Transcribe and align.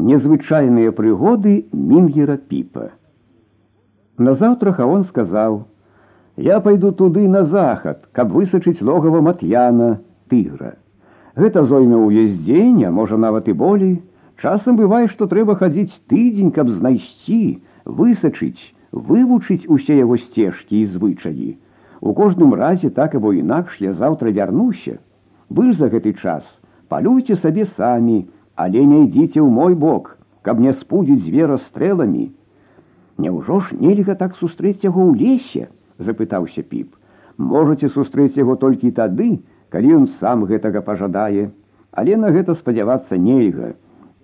Незвычайные 0.00 0.92
прыгоды 0.92 1.66
Мингера 1.72 2.38
Пипа. 2.38 2.92
Назаўтра 4.16 4.72
Хаон 4.72 5.04
сказаў: 5.04 5.66
«Я 6.36 6.60
пойду 6.60 6.90
туды 6.92 7.28
на 7.28 7.44
захад, 7.44 8.08
каб 8.12 8.32
высачыць 8.32 8.80
логава 8.80 9.20
мат'яна 9.20 10.00
тыгра. 10.30 10.78
Гэта 11.36 11.66
зойме 11.68 12.00
ўвесь 12.00 12.40
дзень, 12.40 12.88
а 12.88 12.90
можа 12.90 13.20
нават 13.20 13.48
і 13.48 13.52
болей. 13.52 14.00
Часам 14.40 14.80
бывае, 14.80 15.06
што 15.12 15.28
трэба 15.28 15.60
хадзіць 15.60 16.00
тыдзень, 16.08 16.50
каб 16.56 16.72
знайсці, 16.72 17.60
высачыць, 17.84 18.72
вывучыць 18.92 19.68
усе 19.68 20.00
яго 20.00 20.16
сцежкі 20.16 20.80
і 20.80 20.88
звычаі. 20.96 21.60
У 22.00 22.16
кожным 22.16 22.56
разе 22.56 22.88
так 22.88 23.14
або 23.20 23.36
інакш 23.36 23.76
я 23.84 23.92
заўтра 23.92 24.32
вярнуся. 24.32 24.96
Вы 25.50 25.74
за 25.76 25.92
гэты 25.92 26.16
час 26.16 26.48
палюйце 26.88 27.36
сабе 27.36 27.68
самі, 27.76 28.30
але 28.59 28.85
не 28.85 29.03
ідзіце 29.05 29.39
ў 29.41 29.49
мой 29.49 29.75
бок, 29.75 30.17
каб 30.41 30.59
не 30.63 30.73
спудзіць 30.73 31.23
звера 31.25 31.57
стрэламі. 31.61 32.29
Няўжо 33.17 33.59
ж 33.65 33.77
нельга 33.79 34.15
так 34.15 34.35
сустрэць 34.39 34.83
яго 34.83 35.09
ў 35.09 35.13
лесе, 35.19 35.67
запытаўся 35.99 36.63
піп. 36.63 36.95
Можаце 37.37 37.89
сустрэць 37.91 38.35
яго 38.39 38.55
толькі 38.59 38.91
тады, 38.99 39.29
калі 39.69 39.95
ён 39.99 40.05
сам 40.19 40.45
гэтага 40.51 40.83
пажадае, 40.87 41.49
але 41.91 42.15
на 42.19 42.31
гэта 42.35 42.55
спадзявацца 42.59 43.17
нельга. 43.17 43.73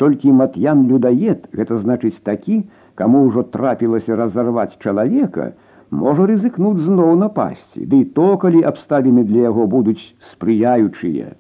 Толькі 0.02 0.32
мат'ян 0.38 0.88
людаед, 0.88 1.50
гэта 1.56 1.78
значыць 1.82 2.24
такі, 2.24 2.64
каму 2.96 3.26
ўжо 3.28 3.44
трапілася 3.56 4.16
разарваць 4.16 4.80
чалавека, 4.80 5.52
можа 5.92 6.26
рызыкнуць 6.32 6.84
зноў 6.88 7.16
напасці, 7.24 7.86
ды 7.86 8.04
то, 8.16 8.38
калі 8.44 8.64
абставіны 8.72 9.24
для 9.28 9.48
яго 9.52 9.68
будуць 9.68 10.02
спрыяючыя. 10.32 11.36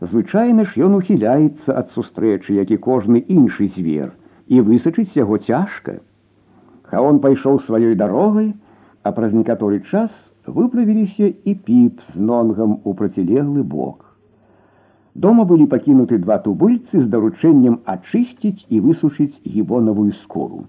Звычайна 0.00 0.64
ж 0.68 0.84
ён 0.84 1.00
ухіляецца 1.00 1.72
ад 1.72 1.92
сустрэчы, 1.96 2.52
як 2.52 2.70
і 2.70 2.76
кожны 2.76 3.22
іншы 3.32 3.68
звер, 3.72 4.12
і 4.46 4.60
высачыць 4.60 5.16
яго 5.16 5.38
цяжка. 5.38 6.00
Хаон 6.84 7.20
пайшоў 7.24 7.64
сваёй 7.64 7.96
дарогай, 7.96 8.52
а 9.02 9.12
праз 9.16 9.32
некаторы 9.32 9.80
час 9.88 10.10
выправіліся 10.46 11.32
і 11.32 11.54
піп 11.54 12.04
з 12.12 12.20
нонгам 12.20 12.76
у 12.84 12.92
процілеглы 12.92 13.62
бок. 13.62 14.04
Дома 15.14 15.48
былі 15.48 15.64
пакінуты 15.64 16.18
два 16.20 16.36
тубыльцы 16.44 17.00
з 17.00 17.08
даручэннем 17.08 17.80
ачысціць 17.88 18.68
і 18.68 18.80
высушыць 18.84 19.40
гібонавую 19.48 20.12
скору. 20.20 20.66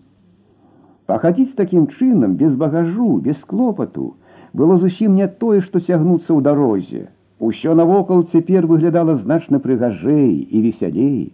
Пахадзіць 1.06 1.59
такім 1.59 1.91
чынам 2.00 2.39
без 2.39 2.56
багажу, 2.56 3.19
без 3.19 3.44
клопату 3.44 4.16
было 4.53 4.78
зусім 4.80 5.19
не 5.19 5.28
тое, 5.28 5.59
што 5.59 5.84
цягнуцца 5.84 6.31
ў 6.31 6.39
дарозе. 6.47 7.08
Усё 7.39 7.75
навокал 7.75 8.23
цяпер 8.23 8.66
выглядала 8.66 9.16
значна 9.16 9.59
прыгажэй 9.61 10.49
і 10.49 10.61
весялей. 10.61 11.33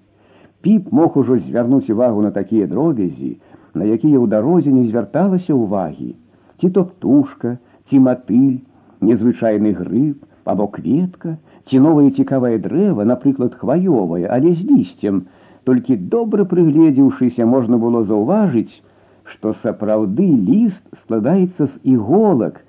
Піп 0.59 0.91
мог 0.91 1.15
ужо 1.15 1.37
звярнуць 1.39 1.89
увагу 1.89 2.21
на 2.21 2.31
такія 2.31 2.67
дробязі, 2.67 3.39
на 3.73 3.87
якія 3.87 4.19
ў 4.19 4.27
дарозе 4.27 4.71
не 4.71 4.83
звярталася 4.91 5.55
ўвагі, 5.55 6.11
ці 6.59 6.69
то 6.75 6.83
птушка, 6.91 7.55
ці 7.87 8.03
матыль, 8.03 8.59
незвычайны 8.99 9.71
грыб, 9.79 10.19
або 10.43 10.67
кветка, 10.67 11.37
ці 11.71 11.79
новае 11.79 12.11
цікавае 12.11 12.59
дрэва, 12.59 13.07
напрыклад, 13.07 13.55
хваёвае, 13.55 14.27
але 14.27 14.53
з 14.59 14.67
лісцем, 14.67 15.25
толькі 15.63 15.95
добра 15.95 16.43
прыгледзеўшыся 16.43 17.47
можна 17.47 17.79
было 17.79 18.03
заўважыць, 18.03 18.83
што 19.23 19.55
сапраўды 19.63 20.27
ліст 20.27 20.83
складаецца 21.03 21.71
з 21.71 21.75
іголак, 21.95 22.59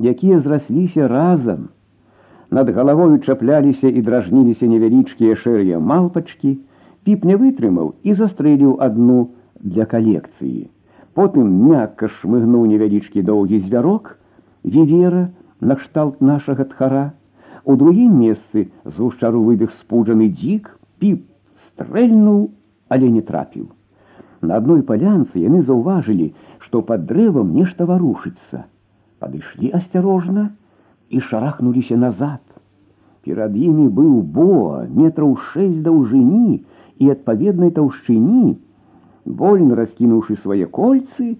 якія 0.00 0.40
зрасліся 0.40 1.08
разам. 1.08 1.68
Над 2.53 2.69
галавою 2.69 3.17
чапляліся 3.19 3.89
і 3.89 4.01
дражніліся 4.01 4.67
невялічкія 4.69 5.35
шэрыя 5.41 5.79
малпачкі, 5.79 6.51
піп 7.03 7.25
не 7.25 7.35
вытрымаў 7.39 7.93
і 8.03 8.13
застрэліў 8.19 8.77
адну 8.87 9.33
для 9.59 9.85
калекцыі. 9.89 10.69
Потым 11.17 11.49
мякка 11.69 12.09
шмыгнуў 12.19 12.65
невялічкі 12.69 13.25
доўгі 13.25 13.59
звярок, 13.65 14.17
вівера 14.63 15.29
накшталт 15.61 16.21
нашага 16.21 16.65
тхара. 16.69 17.13
У 17.65 17.75
другім 17.75 18.17
месцы 18.19 18.69
з 18.85 18.95
гушчару 18.97 19.43
выбег 19.43 19.71
спуджаны 19.79 20.29
дзік, 20.29 20.73
піп 20.99 21.23
стрэльнуў, 21.67 22.49
але 22.89 23.09
не 23.09 23.21
трапіў. 23.21 23.69
На 24.41 24.57
адной 24.59 24.81
палянцы 24.83 25.39
яны 25.39 25.61
заўважылі, 25.63 26.33
што 26.59 26.81
пад 26.81 27.05
дрэвам 27.07 27.53
нешта 27.55 27.87
варушыцца. 27.87 28.65
Падышлі 29.23 29.71
асцярожна, 29.79 30.51
і 31.09 31.19
шарахнуліся 31.19 31.97
назад. 31.97 32.41
Перад 33.23 33.55
імі 33.55 33.87
быў 33.87 34.21
боа 34.35 34.83
метраў 34.89 35.35
шэсць 35.49 35.81
даўжыні 35.83 36.63
і 36.99 37.09
адпаведнай 37.15 37.71
таўшчыні. 37.71 38.57
Вольна 39.25 39.77
раскінуўшы 39.79 40.35
свае 40.43 40.67
кольцы, 40.67 41.37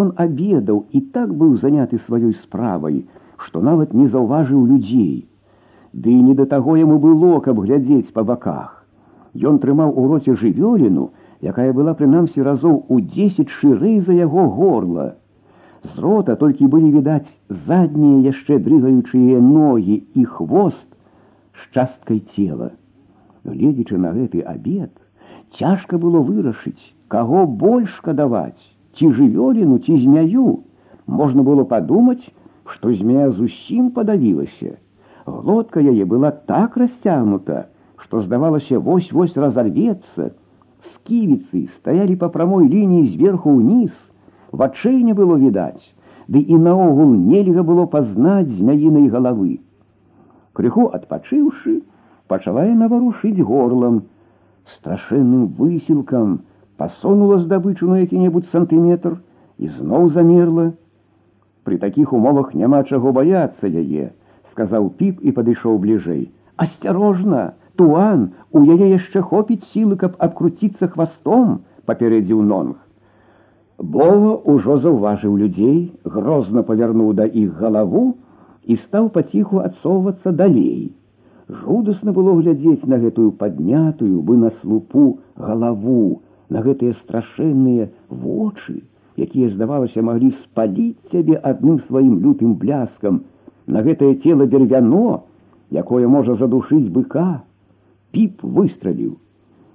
ён 0.00 0.12
абедаў 0.16 0.84
і 0.92 1.00
так 1.16 1.32
быў 1.32 1.56
заняты 1.62 2.00
сваёй 2.08 2.34
справай, 2.42 3.04
што 3.36 3.62
нават 3.62 3.94
не 3.94 4.08
заўважыў 4.08 4.66
людзей. 4.66 5.28
Ды 5.92 6.12
не 6.20 6.34
да 6.34 6.44
таго 6.44 6.76
яму 6.76 6.98
было, 6.98 7.40
каб 7.40 7.60
глядзець 7.60 8.12
па 8.12 8.24
баках. 8.24 8.84
Ён 9.36 9.58
трымаў 9.60 9.92
у 9.96 10.08
роце 10.08 10.36
жывёліну, 10.36 11.10
якая 11.40 11.72
была 11.76 11.94
прынамсі 11.96 12.44
разоў 12.44 12.84
у 12.88 13.00
дзесяць 13.00 13.52
шырэй 13.60 14.00
за 14.00 14.12
яго 14.12 14.48
горла. 14.48 15.14
З 15.94 15.98
рота 16.02 16.34
толькі 16.36 16.66
былі 16.72 16.90
відаць 16.92 17.30
заднія 17.66 18.32
яшчэ 18.32 18.58
дрыгаючыя 18.66 19.40
ногі 19.40 20.02
і 20.14 20.24
хвост 20.24 20.88
з 21.54 21.74
часткай 21.74 22.22
цела. 22.34 22.70
Гледзячы 23.44 23.98
на 23.98 24.10
гэты 24.16 24.42
абед, 24.42 24.90
цяжка 25.58 25.98
было 25.98 26.22
вырашыць, 26.30 26.92
каго 27.08 27.46
больш 27.46 27.92
шкадаваць, 28.00 28.62
ці 28.98 29.12
жывёліну, 29.18 29.78
ці 29.78 29.98
змяю. 30.02 30.64
Можна 31.06 31.46
было 31.46 31.64
падумаць, 31.64 32.26
што 32.66 32.92
змея 32.92 33.30
зусім 33.30 33.90
падавілася. 33.94 34.74
Глотка 35.26 35.80
яе 35.80 36.04
была 36.04 36.30
так 36.30 36.76
расцягнута, 36.76 37.66
што 38.02 38.22
здавалася 38.22 38.78
вось-вось 38.78 39.36
разорвецца. 39.36 40.32
Сківіцы 40.94 41.66
стаялі 41.78 42.16
па 42.16 42.28
прамой 42.34 42.68
лініі 42.70 43.14
зверху 43.14 43.54
ўніз, 43.58 43.94
вачэй 44.52 45.02
не 45.02 45.14
было 45.14 45.36
відаць, 45.36 45.84
ды 46.28 46.40
і 46.40 46.58
наогул 46.58 47.14
нельга 47.14 47.62
было 47.62 47.86
пазнаць 47.86 48.50
змяінай 48.50 49.08
галавы. 49.08 49.60
Крыху 50.52 50.88
адпачыўшы, 50.98 51.80
пачала 52.28 52.64
яна 52.66 52.88
варушыць 52.88 53.40
горлам, 53.40 54.02
страшэнным 54.76 55.46
высілкам 55.58 56.40
пасунула 56.76 57.38
здабычу 57.38 57.88
на 57.88 58.00
які-небудзь 58.02 58.50
сантыметр 58.52 59.20
і 59.58 59.68
зноў 59.68 60.10
замерла. 60.16 60.72
Пры 61.64 61.78
такіх 61.82 62.12
умовах 62.12 62.54
няма 62.54 62.82
чаго 62.84 63.12
баяцца 63.12 63.66
яе, 63.66 64.12
сказаў 64.52 64.90
піп 64.98 65.22
і 65.22 65.32
падышоў 65.36 65.78
бліжэй. 65.82 66.28
Асцярожна, 66.56 67.54
туан, 67.76 68.32
у 68.52 68.62
яе 68.64 68.92
яшчэ 68.96 69.22
хопіць 69.22 69.64
сілы, 69.72 69.96
каб 69.96 70.16
абкруціцца 70.18 70.88
хвастом, 70.92 71.62
папярэдзіў 71.86 72.42
нонг. 72.42 72.76
Бова 73.80 74.40
ўжо 74.48 74.78
заўважыў 74.80 75.36
людзей, 75.36 75.92
грозна 76.04 76.62
павярнуў 76.64 77.12
да 77.18 77.26
іх 77.28 77.58
галаву 77.60 78.04
і 78.64 78.76
стаў 78.76 79.10
паціху 79.16 79.60
адсоўвацца 79.60 80.32
далей. 80.32 80.92
Жудасна 81.48 82.12
было 82.16 82.34
глядзець 82.40 82.88
на 82.90 82.98
гэтую 83.02 83.30
паднятую 83.42 84.22
бы 84.22 84.36
на 84.36 84.50
слупу 84.62 85.20
галаву, 85.36 86.22
на 86.48 86.62
гэтыя 86.64 86.96
страшэнныя 86.96 87.90
вочы, 88.08 88.82
якія, 89.16 89.50
здавалася, 89.52 90.02
маглі 90.02 90.32
спаліць 90.40 91.12
цябе 91.12 91.36
адным 91.36 91.78
сваім 91.84 92.18
лютым 92.24 92.56
бляскам, 92.62 93.22
на 93.66 93.82
гэтае 93.82 94.14
цело 94.24 94.46
дервяно, 94.46 95.26
якое 95.70 96.08
можа 96.08 96.34
задушыць 96.34 96.88
быка. 96.88 97.42
Піп 98.10 98.42
выстраліў. 98.42 99.16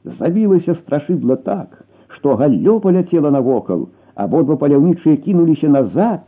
Забілася 0.04 0.74
страшыдла 0.74 1.36
так, 1.36 1.85
што 2.17 2.35
галлё 2.41 2.79
паляцела 2.81 3.31
навокал, 3.31 3.89
абодва 4.15 4.57
паляўнічыя 4.63 5.21
кінуліся 5.25 5.69
назад. 5.69 6.23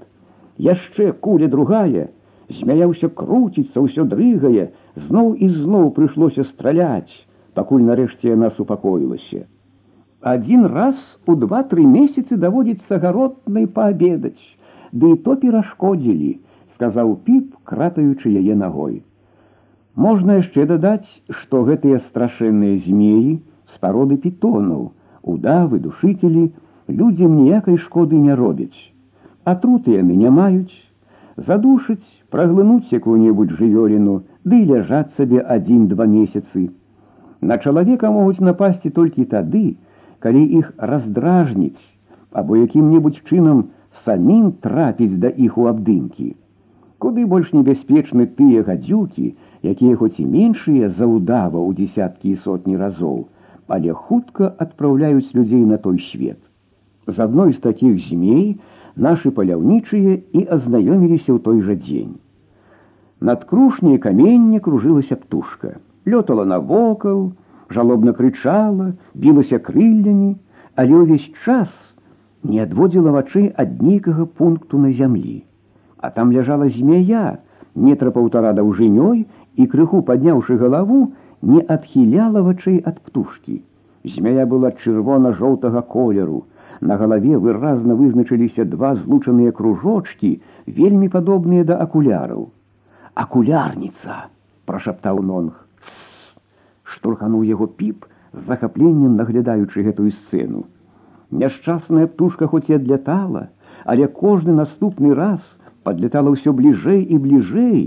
Яшчэ 0.58 1.12
куля 1.26 1.48
другая, 1.48 2.08
змяя 2.52 2.88
ўсё 2.90 3.08
круціцца, 3.20 3.80
ўсё 3.80 4.04
дрыгае, 4.12 4.68
зноў 5.08 5.32
і 5.34 5.48
зноў 5.54 5.92
прыйшлося 5.96 6.44
страляць, 6.44 7.24
пакуль 7.54 7.86
нарэшце 7.88 8.34
яна 8.34 8.50
супакоілася. 8.58 9.46
Адзін 10.20 10.66
раз 10.66 10.98
у 11.26 11.38
два-тры 11.38 11.86
месяцы 11.86 12.36
даводзіцца 12.36 12.98
гаротнай 12.98 13.70
паабедаць, 13.70 14.44
ды 14.92 15.14
то 15.24 15.38
перашкодзілі, 15.40 16.32
сказаў 16.74 17.16
піп, 17.24 17.54
кратаючы 17.64 18.34
яе 18.42 18.58
ногой. 18.58 19.00
Можна 19.94 20.42
яшчэ 20.42 20.66
дадаць, 20.66 21.08
што 21.30 21.62
гэтыя 21.64 22.02
страшэнныя 22.02 22.82
змеі 22.84 23.38
з 23.72 23.78
пароды 23.78 24.18
пітонаў, 24.18 24.90
удавы, 25.27 25.79
душителі, 25.79 26.51
людзям 26.87 27.35
ніякай 27.37 27.77
шкоды 27.77 28.19
не 28.19 28.35
робяць. 28.35 28.91
Атруты 29.43 29.97
яны 29.99 30.15
не 30.15 30.29
маюць, 30.29 30.75
задушыць, 31.37 32.05
праглынуць 32.29 32.91
якую-небудзь 32.91 33.57
жывёліну, 33.59 34.21
ды 34.43 34.59
да 34.65 34.75
ляжаць 34.75 35.15
сабе 35.17 35.39
адзін-два 35.39 36.05
месяцы. 36.05 36.69
На 37.41 37.57
чалавека 37.57 38.11
могуць 38.11 38.39
напасці 38.39 38.89
толькі 38.89 39.25
тады, 39.31 39.75
калі 40.19 40.43
іх 40.59 40.71
раздражніць 40.77 41.83
або 42.31 42.57
якім-небудзь 42.57 43.23
чынам 43.29 43.65
самім 44.05 44.51
трапіць 44.63 45.19
да 45.25 45.29
іх 45.29 45.57
у 45.57 45.67
абдымкі. 45.71 46.35
Куды 47.03 47.25
больш 47.27 47.51
небяспечны 47.53 48.25
тыя 48.39 48.63
гадзюкі, 48.63 49.35
якія 49.61 49.95
хоць 49.99 50.17
і 50.23 50.25
меншыя 50.25 50.89
за 50.89 51.05
ўдава 51.05 51.59
ў 51.59 51.75
дзесяткі 51.79 52.31
і 52.31 52.39
сотні 52.47 52.79
разоў, 52.79 53.27
але 53.67 53.93
хутка 53.93 54.53
адпраўляюць 54.57 55.33
людзей 55.33 55.65
на 55.65 55.77
той 55.77 55.99
свет. 56.11 56.39
З 57.07 57.19
адной 57.19 57.53
з 57.53 57.59
такіх 57.59 57.99
змей 58.07 58.59
нашы 58.95 59.31
паляўнічыя 59.31 60.19
і 60.31 60.41
азнаёміліся 60.57 61.31
ў 61.33 61.39
той 61.39 61.61
жа 61.61 61.75
дзень. 61.75 62.19
Над 63.19 63.45
крушняй 63.47 63.97
каменне 63.97 64.59
кружылася 64.59 65.15
птушка, 65.15 65.79
лётала 66.05 66.43
навокал, 66.45 67.31
жалобна 67.69 68.13
крычала, 68.13 68.93
білася 69.13 69.59
крыльлямі, 69.59 70.35
але 70.75 70.93
ўвесь 70.93 71.31
час 71.45 71.71
не 72.43 72.59
адводзіла 72.63 73.15
вачэй 73.15 73.49
ад 73.55 73.81
нейкага 73.81 74.25
пункту 74.25 74.77
на 74.77 74.91
зямлі. 74.91 75.43
А 75.97 76.11
там 76.11 76.31
ляжала 76.35 76.67
змея, 76.67 77.39
метра 77.75 78.11
паўтара 78.11 78.53
даўжынёй 78.53 79.25
і 79.55 79.67
крыху 79.71 80.03
падняўшы 80.03 80.57
галаву, 80.59 81.13
не 81.41 81.61
адхіляла 81.75 82.41
вачэй 82.47 82.81
ад 82.91 82.99
птушкі. 83.03 83.61
Змяя 84.03 84.45
была 84.45 84.71
чырвона-жоўтага 84.71 85.81
колеру. 85.93 86.43
На 86.81 86.97
галаве 86.99 87.37
выразна 87.37 87.95
вызначыліся 87.95 88.65
два 88.65 88.95
злучаныя 88.95 89.51
кружочки, 89.55 90.41
вельмі 90.67 91.07
падобныя 91.07 91.63
да 91.63 91.77
акуляраў. 91.85 92.49
Акулярніца, 93.13 94.27
прашаптаў 94.65 95.21
нонг. 95.23 95.53
Штурхануў 96.83 97.47
яго 97.47 97.67
піп 97.67 98.05
з 98.33 98.45
захапленнем 98.49 99.15
наглядаючы 99.21 99.83
гэтую 99.87 100.11
сцэну. 100.11 100.65
Няшчасная 101.31 102.07
птушка 102.07 102.47
хоць 102.47 102.67
і 102.69 102.77
адлятала, 102.79 103.47
але 103.85 104.07
кожны 104.07 104.53
наступны 104.59 105.13
раз 105.15 105.39
подлетала 105.83 106.33
ўсё 106.35 106.53
бліжэй 106.59 107.03
і 107.03 107.19
бліжэй. 107.23 107.81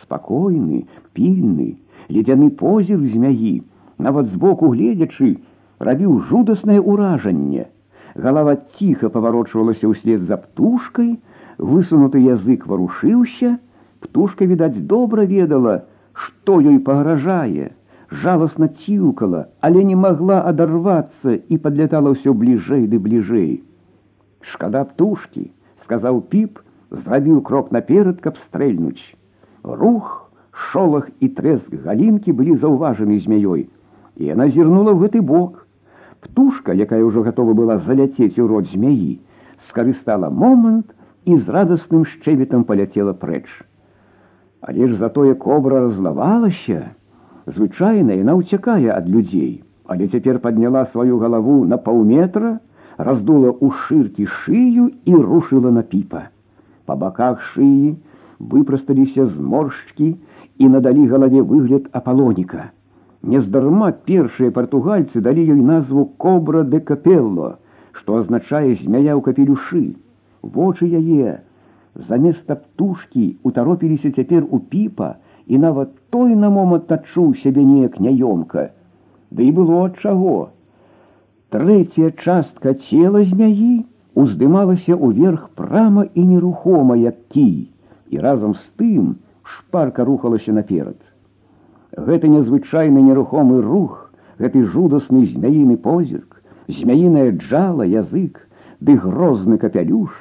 Спакойны, 0.00 0.86
пільны, 1.12 1.76
ледзяны 2.08 2.50
позір 2.50 3.00
змяі, 3.06 3.62
нават 3.98 4.30
збоку 4.34 4.70
гледзячы, 4.74 5.36
рабіў 5.78 6.20
жудаснае 6.30 6.80
ўражанне. 6.80 7.66
Галава 8.14 8.56
ціха 8.76 9.08
паварочвалася 9.08 9.90
ўслед 9.90 10.26
за 10.28 10.36
птушкай, 10.36 11.18
высунуты 11.58 12.20
язык 12.20 12.66
варушыўся, 12.66 13.58
птушка, 14.00 14.44
відаць, 14.44 14.76
добра 14.90 15.24
ведала, 15.24 15.84
што 16.12 16.60
ёй 16.60 16.78
пагражае 16.78 17.70
жалостно 18.10 18.68
ціўкала, 18.68 19.46
але 19.60 19.84
не 19.84 19.94
могла 19.94 20.42
адарвацца 20.42 21.38
і 21.48 21.58
подлетала 21.58 22.12
ўсё 22.14 22.34
бліжэй 22.34 22.86
ды 22.90 22.98
бліжэй. 22.98 23.62
Шкада 24.42 24.82
птушки, 24.84 25.50
сказаў 25.84 26.20
піп, 26.32 26.58
зрабіў 26.90 27.40
крок 27.46 27.70
наперад, 27.70 28.20
каб 28.20 28.36
стрэльнуць. 28.36 29.14
Рух, 29.62 30.23
шолах 30.54 31.08
і 31.20 31.28
трэск 31.28 31.74
галінкі 31.86 32.32
былі 32.32 32.56
заўважаны 32.56 33.18
змяёй, 33.24 33.66
і 34.16 34.22
яна 34.24 34.48
зірнула 34.48 34.92
ў 34.94 35.08
гэты 35.08 35.20
бок. 35.22 35.66
Птушка, 36.20 36.76
якая 36.76 37.00
ўжо 37.00 37.24
гатова 37.24 37.56
была 37.56 37.78
заляцець 37.78 38.38
у 38.38 38.46
рот 38.46 38.68
змяі, 38.68 39.20
скарыстала 39.70 40.28
момант 40.30 40.92
і 41.24 41.36
з 41.36 41.48
радасным 41.48 42.04
шчэбетам 42.04 42.64
паляцела 42.64 43.12
прэч. 43.12 43.48
Але 44.60 44.88
ж 44.88 45.00
затое 45.00 45.34
кобра 45.34 45.80
разлавалася, 45.88 46.92
Звычайна 47.50 48.14
яна 48.14 48.36
ўцякае 48.38 48.92
ад 48.94 49.08
людзей, 49.08 49.64
але 49.90 50.06
цяпер 50.06 50.38
падняла 50.44 50.84
сваю 50.92 51.18
галаву 51.18 51.64
на 51.64 51.78
паўметра, 51.80 52.60
раздула 52.96 53.50
ў 53.50 53.72
шыркі 53.86 54.26
шыю 54.28 54.90
і 55.08 55.12
рушыла 55.16 55.72
на 55.74 55.82
піпа. 55.82 56.28
Па 56.86 56.94
баках 57.00 57.40
шыі 57.52 57.96
выпрасталіся 58.38 59.26
зморшчкі 59.26 60.14
і 60.57 60.69
надалі 60.69 61.07
галаве 61.07 61.41
выгляд 61.41 61.89
апалоніка. 61.91 62.71
Нездарма 63.25 63.91
першыя 63.91 64.53
партугальцы 64.55 65.21
далі 65.21 65.43
ёй 65.55 65.61
назву 65.61 66.05
кобра 66.17 66.63
де 66.63 66.79
капелло, 66.79 67.57
што 67.91 68.21
азначае 68.21 68.75
змяя 68.75 69.17
ў 69.17 69.21
капелюшы. 69.25 69.97
Вочы 70.41 70.85
яе, 70.85 71.41
заместа 71.95 72.55
птушкі 72.55 73.37
утаропіліся 73.43 74.11
цяпер 74.11 74.45
у 74.49 74.59
піпа, 74.59 75.15
і 75.47 75.57
нават 75.57 75.89
той 76.09 76.35
на 76.35 76.49
момант 76.49 76.91
адчуў 76.91 77.35
сябе 77.41 77.65
неяк 77.65 77.99
няёмка. 77.99 78.71
Ды 79.31 79.49
і 79.49 79.51
было 79.57 79.85
ад 79.89 79.99
чаго. 80.01 80.49
Трэцяя 81.53 82.09
частка 82.13 82.73
цела 82.73 83.21
змяі 83.25 83.85
уздымалася 84.15 84.95
ўверх 84.95 85.49
прама 85.59 86.07
і 86.13 86.23
нерухома, 86.25 86.95
як 86.95 87.15
кій, 87.29 87.69
і 88.09 88.19
разам 88.19 88.55
з 88.55 88.65
тым 88.79 89.15
шпарка 89.45 90.05
рухалася 90.05 90.53
наперад. 90.53 90.97
Гэты 91.95 92.27
незвычайны 92.27 93.01
нерухомы 93.01 93.61
рух, 93.61 94.11
гэты 94.37 94.65
жудасны 94.65 95.25
змяіны 95.25 95.77
позірк, 95.77 96.41
змяінае 96.67 97.31
джала, 97.37 97.85
язык, 97.85 98.41
ды 98.81 98.97
грозны 98.97 99.57
капялюш, 99.57 100.11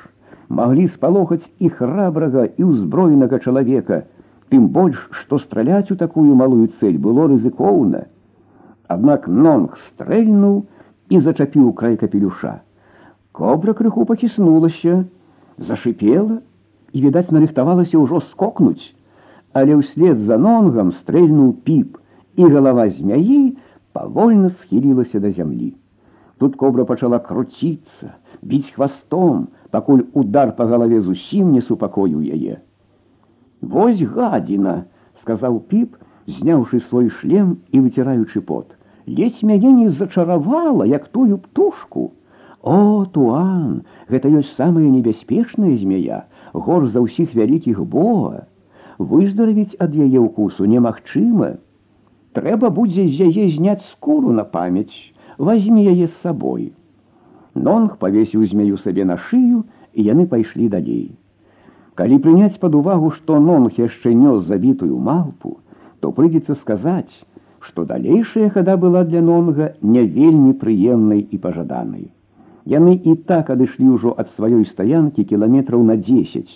маглі 0.48 0.86
спалохаць 0.88 1.44
і 1.58 1.68
храбрага 1.68 2.46
і 2.56 2.70
ўзброенага 2.70 3.40
чалавека, 3.40 4.04
Тым 4.54 4.68
больш, 4.68 4.98
што 5.10 5.38
страляць 5.42 5.90
у 5.90 5.96
такую 6.00 6.34
малую 6.38 6.68
цель 6.80 6.98
было 7.04 7.26
рызыкоўна. 7.30 8.04
Аднак 8.86 9.26
нонг 9.26 9.78
стрэльнуў 9.88 10.60
і 11.10 11.20
зачапіў 11.24 11.72
край 11.80 11.96
капелюша. 11.96 12.60
Кобра 13.32 13.74
крыху 13.74 14.04
пахіснулася, 14.06 15.04
зашипела 15.58 16.38
і, 16.92 16.98
відаць, 17.02 17.32
нарыхтавалася 17.34 17.98
ўжо 17.98 18.20
скокнуць, 18.30 18.94
але 19.53 19.79
ўслед 19.81 20.21
за 20.29 20.37
нонгам 20.37 20.91
стрэльнуў 20.93 21.53
піп, 21.65 21.97
і 22.39 22.47
галава 22.47 22.89
змяі 22.89 23.57
павольна 23.93 24.49
схілілася 24.49 25.19
да 25.19 25.31
зямлі. 25.31 25.73
Тут 26.39 26.55
кобра 26.55 26.85
пачала 26.85 27.19
круціцца, 27.19 28.15
біць 28.41 28.71
хвастом, 28.71 29.49
пакуль 29.71 30.05
удар 30.13 30.55
па 30.55 30.65
галаве 30.65 31.01
зусім 31.01 31.51
не 31.51 31.61
супакоіў 31.61 32.21
яе. 32.23 32.61
Вось 33.61 34.01
гадзіна, 34.01 34.85
сказаў 35.21 35.59
піп, 35.67 35.97
зняўшы 36.27 36.79
свой 36.79 37.09
шлем 37.09 37.57
і 37.71 37.81
выціраючы 37.83 38.41
пот. 38.41 38.71
Ледзь 39.05 39.43
мяне 39.43 39.73
не 39.73 39.89
зачаравала, 39.89 40.85
як 40.85 41.07
тую 41.09 41.37
птушку. 41.37 42.13
О, 42.61 43.05
туан, 43.05 43.83
гэта 44.07 44.29
ёсць 44.29 44.55
самая 44.55 44.87
небяспечная 44.87 45.75
змея, 45.77 46.25
горш 46.53 46.91
за 46.95 47.03
ўсіх 47.03 47.35
вялікіх 47.35 47.83
бога. 47.83 48.45
Выздаравіць 48.98 49.76
ад 49.82 49.94
яе 49.94 50.20
ўкусу 50.22 50.64
немагчыма. 50.70 51.58
Трэба 52.34 52.70
будзе 52.70 53.06
з 53.06 53.26
яе 53.30 53.50
зняць 53.50 53.82
скуру 53.90 54.30
на 54.32 54.44
памяць, 54.44 54.94
возьми 55.38 55.84
яе 55.86 56.06
з 56.06 56.14
сабой. 56.22 56.72
Нонг 57.54 57.98
павесіў 57.98 58.46
змею 58.46 58.78
сабе 58.78 59.04
на 59.04 59.16
шыю, 59.16 59.64
і 59.94 60.02
яны 60.02 60.26
пайшлі 60.26 60.68
далей. 60.68 61.14
Калі 61.94 62.18
прыняць 62.18 62.58
пад 62.58 62.74
увагу, 62.74 63.10
што 63.14 63.38
нонг 63.38 63.78
яшчэ 63.78 64.14
нёс 64.14 64.46
забітую 64.46 64.98
малпу, 64.98 65.58
то 66.00 66.10
прыйдзецца 66.10 66.58
сказаць, 66.58 67.14
што 67.60 67.84
далейшая 67.84 68.50
хада 68.50 68.76
была 68.76 69.04
для 69.04 69.22
нонга 69.22 69.74
не 69.80 70.02
вельмі 70.02 70.52
прыемнай 70.58 71.22
і 71.30 71.38
пажаданай. 71.38 72.10
Яны 72.66 72.94
і 72.98 73.14
так 73.30 73.50
адышлі 73.50 73.88
ўжо 73.94 74.14
ад 74.18 74.30
сваёй 74.36 74.66
стаянкі 74.66 75.24
кіламетраў 75.24 75.82
на 75.82 75.96
10. 75.96 76.50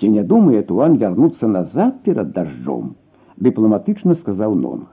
Ці 0.00 0.10
не 0.10 0.22
думае 0.22 0.62
туан 0.68 0.98
вярнуцца 0.98 1.46
назад 1.46 2.02
перад 2.02 2.32
дажджом, 2.34 2.94
дыпламатычна 3.38 4.18
сказаў 4.18 4.54
нонг. 4.58 4.90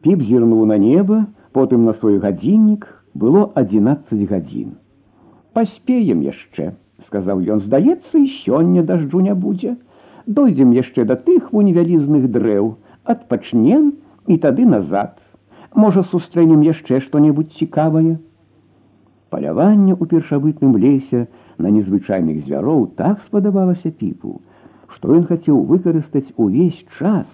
Піп 0.00 0.22
зірнуў 0.22 0.64
на 0.66 0.78
неба, 0.78 1.26
потым 1.52 1.84
на 1.84 1.92
свой 1.92 2.18
гадзіннік 2.18 2.86
было 3.14 3.50
11 3.54 4.28
гадзін. 4.30 4.76
Паспеем 5.52 6.22
яшчэ 6.22 6.72
сказаў 7.06 7.42
ён 7.54 7.60
здаецца 7.62 8.18
і 8.18 8.26
сёння 8.42 8.82
дажджу 8.82 9.20
не 9.24 9.34
будзе 9.34 9.76
дойдзем 10.26 10.72
яшчэ 10.76 11.04
да 11.10 11.16
тых 11.28 11.52
вунь 11.52 11.70
вялізных 11.76 12.28
дрэў 12.34 12.74
адпачнем 13.14 13.92
і 14.26 14.38
тады 14.44 14.66
назад 14.66 15.14
можа 15.84 16.02
сустрэнем 16.10 16.64
яшчэ 16.66 17.00
што-небудзь 17.04 17.60
цікавае 17.62 18.18
паляванне 19.34 19.94
ў 19.94 20.04
першабытным 20.12 20.76
лесе 20.84 21.28
на 21.57 21.69
незвычайных 21.69 22.43
звяроў 22.47 22.87
так 22.97 23.21
спадабалася 23.27 23.91
піпу 23.91 24.39
што 24.93 25.15
ён 25.17 25.25
хацеў 25.29 25.63
выкарыстаць 25.69 26.29
увесь 26.37 26.79
час 26.99 27.27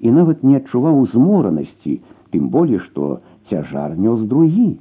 і 0.00 0.12
нават 0.16 0.42
не 0.46 0.58
адчуваў 0.60 1.04
зморанасці 1.12 1.94
тым 2.34 2.50
болей 2.54 2.82
што 2.86 3.20
цяжар 3.50 3.94
нёс 4.06 4.26
другі. 4.32 4.80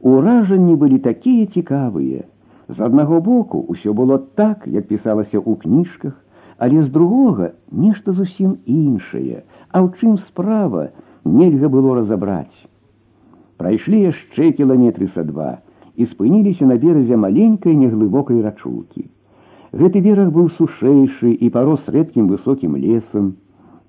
Уражанні 0.00 0.74
былі 0.80 0.98
такія 1.04 1.46
цікавыя. 1.46 2.24
З 2.70 2.86
аднаго 2.86 3.20
боку 3.20 3.60
ўсё 3.74 3.92
было 3.92 4.18
так, 4.40 4.64
як 4.66 4.88
пісалася 4.88 5.36
ў 5.38 5.60
кніжках, 5.62 6.14
але 6.56 6.82
з 6.82 6.88
другога 6.94 7.52
нешта 7.70 8.12
зусім 8.16 8.56
іншае, 8.64 9.44
а 9.70 9.84
ў 9.84 9.94
чым 10.00 10.18
справа 10.24 10.88
нельга 11.24 11.68
было 11.68 11.98
разабраць. 12.00 12.56
Прайшлі 13.60 14.00
яшчэ 14.08 14.52
кіламетры 14.56 15.10
са 15.12 15.26
два 15.26 15.60
і 15.95 16.05
спыніліся 16.05 16.65
на 16.69 16.77
беразе 16.81 17.17
маленькай 17.17 17.75
неглыбокай 17.75 18.41
рачулкі. 18.41 19.07
Гэты 19.75 20.01
бераг 20.03 20.31
быў 20.35 20.51
сушэйшы 20.57 21.31
і 21.35 21.49
парос 21.55 21.87
рэдкім 21.95 22.27
высокім 22.31 22.75
лесам. 22.79 23.35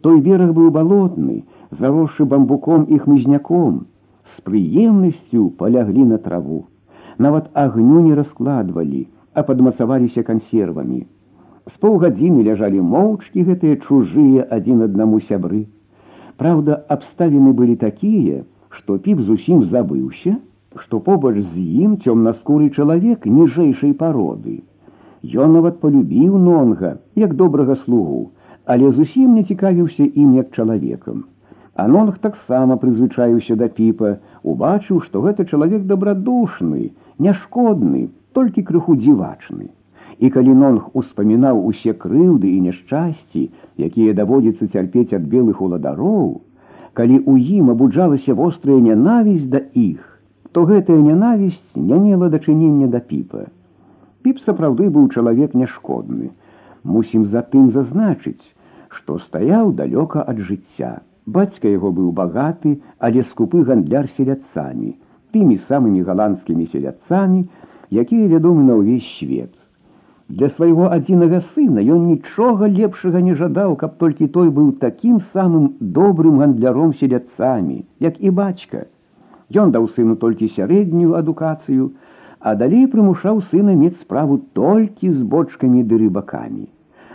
Той 0.02 0.20
бераг 0.20 0.54
быў 0.54 0.70
балотны, 0.70 1.42
заросшы 1.70 2.24
бамбуком 2.24 2.86
і 2.90 2.98
хмызняком, 3.02 3.86
з 4.26 4.42
прыемнасцю 4.46 5.50
паляглі 5.58 6.06
на 6.12 6.18
траву. 6.18 6.66
Нават 7.18 7.50
агню 7.54 8.00
не 8.06 8.14
раскладвалі, 8.14 9.06
а 9.34 9.42
падмацаваліся 9.42 10.22
кансервамі. 10.22 11.06
З 11.70 11.74
паўгадзіны 11.82 12.42
ляжалі 12.46 12.82
моўчкі 12.82 13.46
гэтыя 13.46 13.78
чужыя 13.86 14.46
адзін 14.56 14.82
аднаму 14.86 15.20
сябры. 15.30 15.66
Праўда, 16.36 16.82
абставіны 16.94 17.52
былі 17.58 17.76
такія, 17.80 18.44
што 18.70 18.98
піп 19.06 19.22
зусім 19.30 19.64
забыўся, 19.72 20.36
што 20.79 20.99
побач 20.99 21.35
з 21.39 21.63
ім 21.85 21.97
цёмнаскуры 22.03 22.69
чалавек 22.71 23.25
ніжэйшай 23.25 23.93
пароды. 24.01 24.61
Ён 25.21 25.53
нават 25.57 25.81
полюбіў 25.81 26.37
нонга 26.37 26.97
як 27.15 27.35
добрага 27.35 27.75
слугу, 27.83 28.31
але 28.65 28.91
зусім 28.91 29.35
не 29.35 29.43
цікавіўся 29.43 30.07
ім 30.07 30.33
як 30.37 30.55
чалавекам. 30.55 31.25
Анонг 31.75 32.17
таксама 32.19 32.77
прызвычаюся 32.77 33.55
да 33.55 33.67
піпа, 33.67 34.17
убачыў, 34.43 35.01
што 35.07 35.21
гэта 35.21 35.45
чалавек 35.45 35.85
дабрадушны, 35.91 36.91
няшкодны, 37.19 38.09
толькі 38.33 38.63
крыху 38.63 38.95
дзівачны. 38.95 39.71
І 40.19 40.29
калі 40.29 40.53
нонг 40.53 40.91
успамінаў 40.93 41.63
усе 41.65 41.93
крыўды 41.93 42.51
і 42.51 42.61
няшчасці, 42.67 43.49
якія 43.77 44.13
даводзіцца 44.13 44.67
цярпець 44.67 45.15
ад 45.17 45.25
белых 45.31 45.61
уладароў, 45.61 46.41
калі 46.93 47.17
ў 47.23 47.59
ім 47.59 47.71
абуджалася 47.73 48.35
вострая 48.35 48.79
нянавісць 48.79 49.49
да 49.49 49.63
іх, 49.73 50.10
то 50.52 50.64
гэтая 50.64 50.96
нянавісць 51.04 51.76
не 51.76 51.98
мела 52.00 52.28
дачынення 52.32 52.86
да 52.92 53.00
піпа. 53.08 53.46
Піп 54.22 54.38
сапраўды 54.44 54.88
быў 54.94 55.10
чалавек 55.12 55.54
няшкодны. 55.54 56.30
Мусім 56.82 57.26
затым 57.34 57.70
зазначыць, 57.74 58.42
што 58.88 59.18
стаяў 59.18 59.74
далёка 59.80 60.24
ад 60.32 60.40
жыцця. 60.48 60.94
Бацька 61.26 61.68
яго 61.68 61.90
быў 61.92 62.08
багаты, 62.22 62.78
але 62.98 63.22
скупы 63.28 63.62
гандляр 63.68 64.08
селядцамі, 64.16 64.94
тымі 65.34 65.58
самымі 65.68 66.02
галандскімі 66.08 66.66
селядцамі, 66.72 67.44
якія 67.90 68.32
вядомы 68.32 68.66
на 68.66 68.80
ўвесь 68.80 69.08
свет. 69.18 69.52
Для 70.28 70.48
свайго 70.50 70.90
адзінага 70.90 71.40
сына 71.54 71.82
ён 71.96 72.06
нічога 72.10 72.66
лепшага 72.66 73.20
не 73.22 73.34
жадаў, 73.38 73.76
каб 73.78 73.98
толькі 74.02 74.26
той 74.36 74.50
быў 74.50 74.72
такім 74.82 75.20
самым 75.34 75.74
добрым 75.80 76.42
гандляром 76.42 76.94
селядцамі, 76.98 77.84
як 78.00 78.18
і 78.18 78.30
бацька. 78.30 78.86
Ён 79.62 79.70
даў 79.74 79.88
сыну 79.94 80.16
толькі 80.22 80.50
сярэднюю 80.56 81.14
адукацыю, 81.20 81.92
а 82.40 82.54
далей 82.54 82.86
прымушаў 82.90 83.42
сына 83.50 83.74
мець 83.78 84.00
справу 84.00 84.38
толькі 84.58 85.10
з 85.12 85.22
бочкамі 85.22 85.82
ды 85.82 85.98
рыбакамі. 86.02 86.66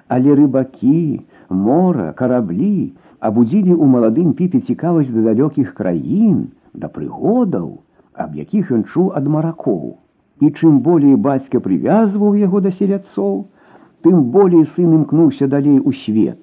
Але 0.08 0.36
рыбакі, 0.40 1.24
мора, 1.50 2.12
караблі, 2.22 2.94
абудзілі 3.20 3.74
ў 3.76 3.86
маладым 3.96 4.34
піпе 4.40 4.60
цікавасць 4.60 5.12
да 5.16 5.24
далёкіх 5.30 5.74
краін, 5.78 6.52
да 6.74 6.88
прыгодаў, 6.88 7.68
аб 8.14 8.36
якіх 8.36 8.72
ён 8.76 8.84
чуў 8.92 9.12
ад 9.20 9.28
маракоў. 9.28 9.98
І 10.42 10.50
чым 10.58 10.80
болей 10.86 11.16
бацька 11.16 11.60
прывязваў 11.60 12.40
яго 12.40 12.62
да 12.66 12.72
селядцоў, 12.78 13.46
тым 14.02 14.24
болей 14.36 14.66
сын 14.76 14.96
імкнуўся 15.00 15.48
далей 15.48 15.80
у 15.80 15.94
свет. 16.04 16.40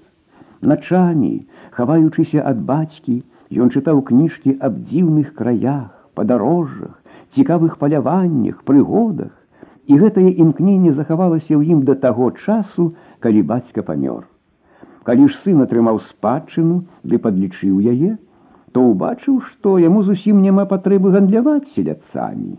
Начамі, 0.61 1.47
хаваючыся 1.75 2.45
ад 2.51 2.63
бацькі, 2.71 3.23
ён 3.62 3.70
чытаў 3.70 4.02
кніжкі 4.10 4.58
аб 4.68 4.82
дзіўных 4.90 5.34
краях, 5.38 5.94
падарожжах, 6.18 7.00
цікавых 7.36 7.78
паляваннях, 7.82 8.64
прыгодах, 8.64 9.32
і 9.88 9.98
гэтае 10.00 10.30
імкненне 10.32 10.94
захавалася 10.94 11.54
ў 11.58 11.76
ім 11.76 11.84
да 11.88 11.96
таго 12.00 12.32
часу, 12.32 12.94
калі 13.20 13.44
бацька 13.54 13.84
памёр. 13.84 14.24
Калі 15.04 15.28
ж 15.28 15.36
сын 15.44 15.64
атрымаў 15.66 16.00
спадчыну 16.10 16.84
ды 17.04 17.20
падлічыў 17.20 17.80
яе, 17.94 18.16
то 18.72 18.84
ўбачыў, 18.90 19.42
што 19.50 19.78
яму 19.84 20.04
зусім 20.08 20.40
няма 20.42 20.66
патрэбы 20.70 21.12
гандляваць 21.16 21.74
селядцамі. 21.76 22.56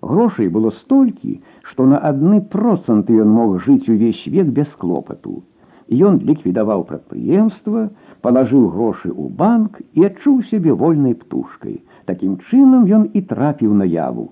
Грошай 0.00 0.48
было 0.48 0.70
столькі, 0.70 1.40
што 1.62 1.86
на 1.90 1.98
адны 1.98 2.40
проценты 2.40 3.18
ён 3.24 3.34
мог 3.34 3.58
жыць 3.66 3.90
увесь 3.90 4.22
век 4.26 4.54
без 4.58 4.70
клопату. 4.78 5.42
Ён 5.91 6.19
ліквідаваў 6.27 6.83
прадпрыемства, 6.89 7.89
палажыў 8.23 8.69
грошы 8.75 9.11
ў 9.11 9.29
банк 9.41 9.81
і 9.93 10.07
адчуў 10.07 10.41
сябе 10.49 10.71
вольнай 10.73 11.13
птушкай. 11.13 11.83
Такім 12.05 12.39
чынам 12.49 12.87
ён 12.87 13.03
і 13.13 13.21
трапіў 13.21 13.73
на 13.75 13.85
яву. 13.85 14.31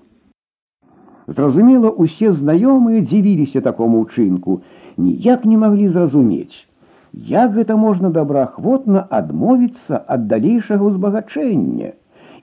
Зразумела, 1.26 1.90
усе 1.90 2.32
знаёмыя 2.32 3.04
дзівіліся 3.04 3.60
такому 3.60 4.02
ўчынку, 4.04 4.60
ніяк 4.96 5.44
не 5.44 5.56
маглі 5.56 5.88
зразумець. 5.88 6.66
Як 7.12 7.52
гэта 7.52 7.76
можна 7.76 8.10
добраахвотна 8.10 9.04
адмовіцца 9.10 10.00
ад 10.08 10.26
далейшага 10.32 10.82
ўзбагачэння 10.88 11.92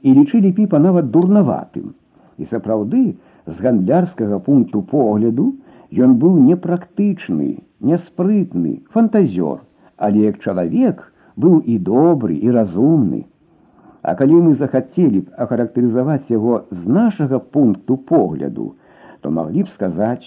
і 0.06 0.14
лічылі 0.14 0.54
піпа 0.54 0.80
нават 0.80 1.10
дурнаватым. 1.12 1.98
І 2.38 2.46
сапраўды, 2.46 3.18
з 3.50 3.56
гандлярскага 3.60 4.40
пункту 4.40 4.82
погляду 4.82 5.54
ён 5.95 6.17
быў 6.19 6.39
непрактычны, 6.43 7.63
няспрытны, 7.81 8.83
фантазёр, 8.91 9.63
але 9.97 10.27
як 10.31 10.41
чалавек 10.43 11.13
быў 11.37 11.61
і 11.61 11.79
добры 11.79 12.35
і 12.35 12.51
разумны. 12.51 13.27
А 14.03 14.15
калі 14.15 14.41
мы 14.47 14.55
захацелі 14.61 15.21
б 15.25 15.33
ахарактарызаваць 15.39 16.29
яго 16.29 16.65
з 16.71 16.87
нашага 16.87 17.39
пункту 17.39 17.97
погляду, 17.97 18.75
то 19.21 19.31
маглі 19.31 19.65
б 19.65 19.75
сказаць, 19.75 20.27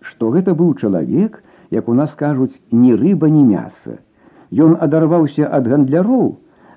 што 0.00 0.30
гэта 0.34 0.54
быў 0.54 0.74
чалавек, 0.74 1.42
як 1.70 1.88
у 1.88 1.94
нас 1.94 2.14
кажуць 2.14 2.54
ні 2.70 2.94
рыба 2.94 3.30
ні 3.30 3.44
мяса. 3.44 3.98
Ён 4.50 4.76
адарваўся 4.80 5.48
ад 5.48 5.68
гандляроў, 5.68 6.36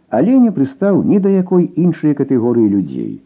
але 0.10 0.38
не 0.40 0.52
прыстаў 0.52 1.02
ні 1.04 1.20
да 1.20 1.30
якой 1.30 1.66
іншай 1.76 2.14
катэгорыі 2.14 2.70
людзей. 2.70 3.24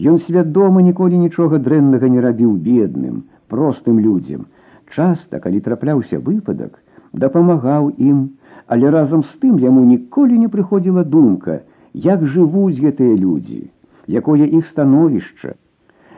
Ён 0.00 0.18
свядома 0.24 0.80
ніколі 0.80 1.18
нічога 1.20 1.60
дрэннага 1.60 2.08
не 2.08 2.20
рабіў 2.24 2.56
бедным, 2.56 3.24
простым 3.52 4.00
людзям. 4.00 4.46
Часта, 4.88 5.40
калі 5.44 5.60
трапляўся 5.60 6.18
выпадак, 6.18 6.78
дапамагаў 7.12 7.92
ім, 7.98 8.30
але 8.66 8.90
разам 8.90 9.22
з 9.22 9.36
тым 9.42 9.58
яму 9.60 9.84
ніколі 9.84 10.38
не 10.38 10.48
прыходзіла 10.48 11.04
думка, 11.04 11.60
як 11.92 12.24
жывуць 12.24 12.80
гэтыя 12.80 13.16
людзі, 13.16 13.68
якое 14.06 14.46
іх 14.46 14.66
становішча. 14.72 15.56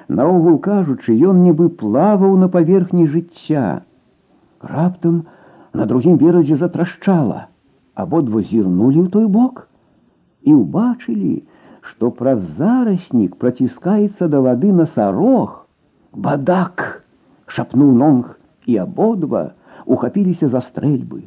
Наогул 0.09 0.59
кажучы, 0.59 1.17
ён 1.17 1.43
нібы 1.43 1.69
плаваў 1.83 2.37
на 2.39 2.49
паверхні 2.49 3.07
жыцця, 3.09 3.83
Раптам 4.63 5.25
на 5.75 5.87
другім 5.87 6.17
беразе 6.17 6.57
затрашчала, 6.57 7.47
абодва 7.95 8.43
зірнулі 8.47 9.03
ў 9.03 9.09
той 9.11 9.27
бок 9.27 9.67
і 10.47 10.55
ўбачылі, 10.55 11.43
што 11.82 12.12
праз 12.12 12.44
зараснік 12.58 13.38
праціскаецца 13.42 14.28
да 14.28 14.42
вады 14.46 14.72
насарог. 14.72 15.66
Бадак! 16.14 17.04
шапнуў 17.48 17.94
нонг, 17.96 18.36
і 18.68 18.78
абодва 18.84 19.44
ухапіліся 19.86 20.50
за 20.52 20.62
стрэльбы. 20.62 21.24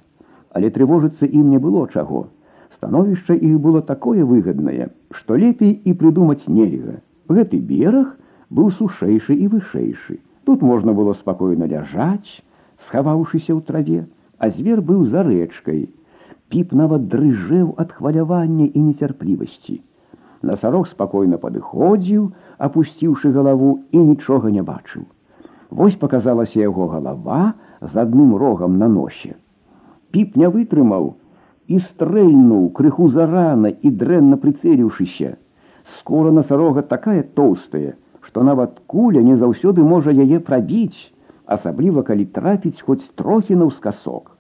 Але 0.53 0.71
трывожыцца 0.71 1.27
ім 1.27 1.51
не 1.51 1.59
было 1.59 1.87
чаго. 1.89 2.29
Становішча 2.77 3.35
іх 3.35 3.61
было 3.61 3.81
такое 3.83 4.25
выгаднае, 4.25 4.91
што 5.17 5.37
лепей 5.37 5.73
і 5.85 5.95
прыдумаць 6.01 6.49
нельга. 6.49 7.01
Гэты 7.29 7.61
бераг 7.61 8.17
быў 8.51 8.71
сушэйшы 8.77 9.35
і 9.35 9.49
вышэйшы. 9.55 10.19
Тут 10.45 10.63
можна 10.63 10.93
было 10.93 11.15
спакойна 11.15 11.69
ляжаць, 11.71 12.43
схаваўшыся 12.87 13.53
ў 13.55 13.61
траве, 13.65 14.01
а 14.39 14.51
звер 14.51 14.81
быў 14.81 15.07
за 15.13 15.23
рэчкай. 15.23 15.89
Піп 16.51 16.73
нават 16.75 17.07
дрыжэў 17.13 17.75
ад 17.79 17.93
хвалявання 17.97 18.67
і 18.75 18.81
нецярплівасці. 18.91 19.81
Насарог 20.45 20.89
спакойна 20.89 21.37
падыходзіў, 21.37 22.29
апусціўшы 22.67 23.33
галаву 23.33 23.73
і 23.93 23.99
нічога 24.05 24.51
не 24.51 24.63
бачыў. 24.65 25.05
Вось 25.71 25.97
показалася 26.01 26.61
яго 26.61 26.89
галава 26.89 27.55
з 27.81 27.93
адным 28.05 28.35
рогам 28.37 28.79
на 28.79 28.89
носе. 28.89 29.37
Піп 30.11 30.37
не 30.41 30.49
вытрымаў 30.49 31.15
і 31.69 31.79
стрэльнуў 31.85 32.71
крыху 32.75 33.11
зарана 33.15 33.71
і 33.71 33.93
дрэнна 34.03 34.41
прыцэліўшыся. 34.43 35.37
Скора 35.99 36.33
насарога 36.33 36.83
такая 36.83 37.23
тоўстая, 37.23 37.95
што 38.21 38.43
нават 38.43 38.81
куля 38.87 39.23
не 39.23 39.37
заўсёды 39.37 39.87
можа 39.87 40.11
яе 40.11 40.41
прабіць 40.51 41.13
асабліва 41.47 42.03
калі 42.07 42.27
трапіць 42.37 42.83
хоць 42.87 43.03
трохі 43.21 43.57
наўскасок. 43.63 44.37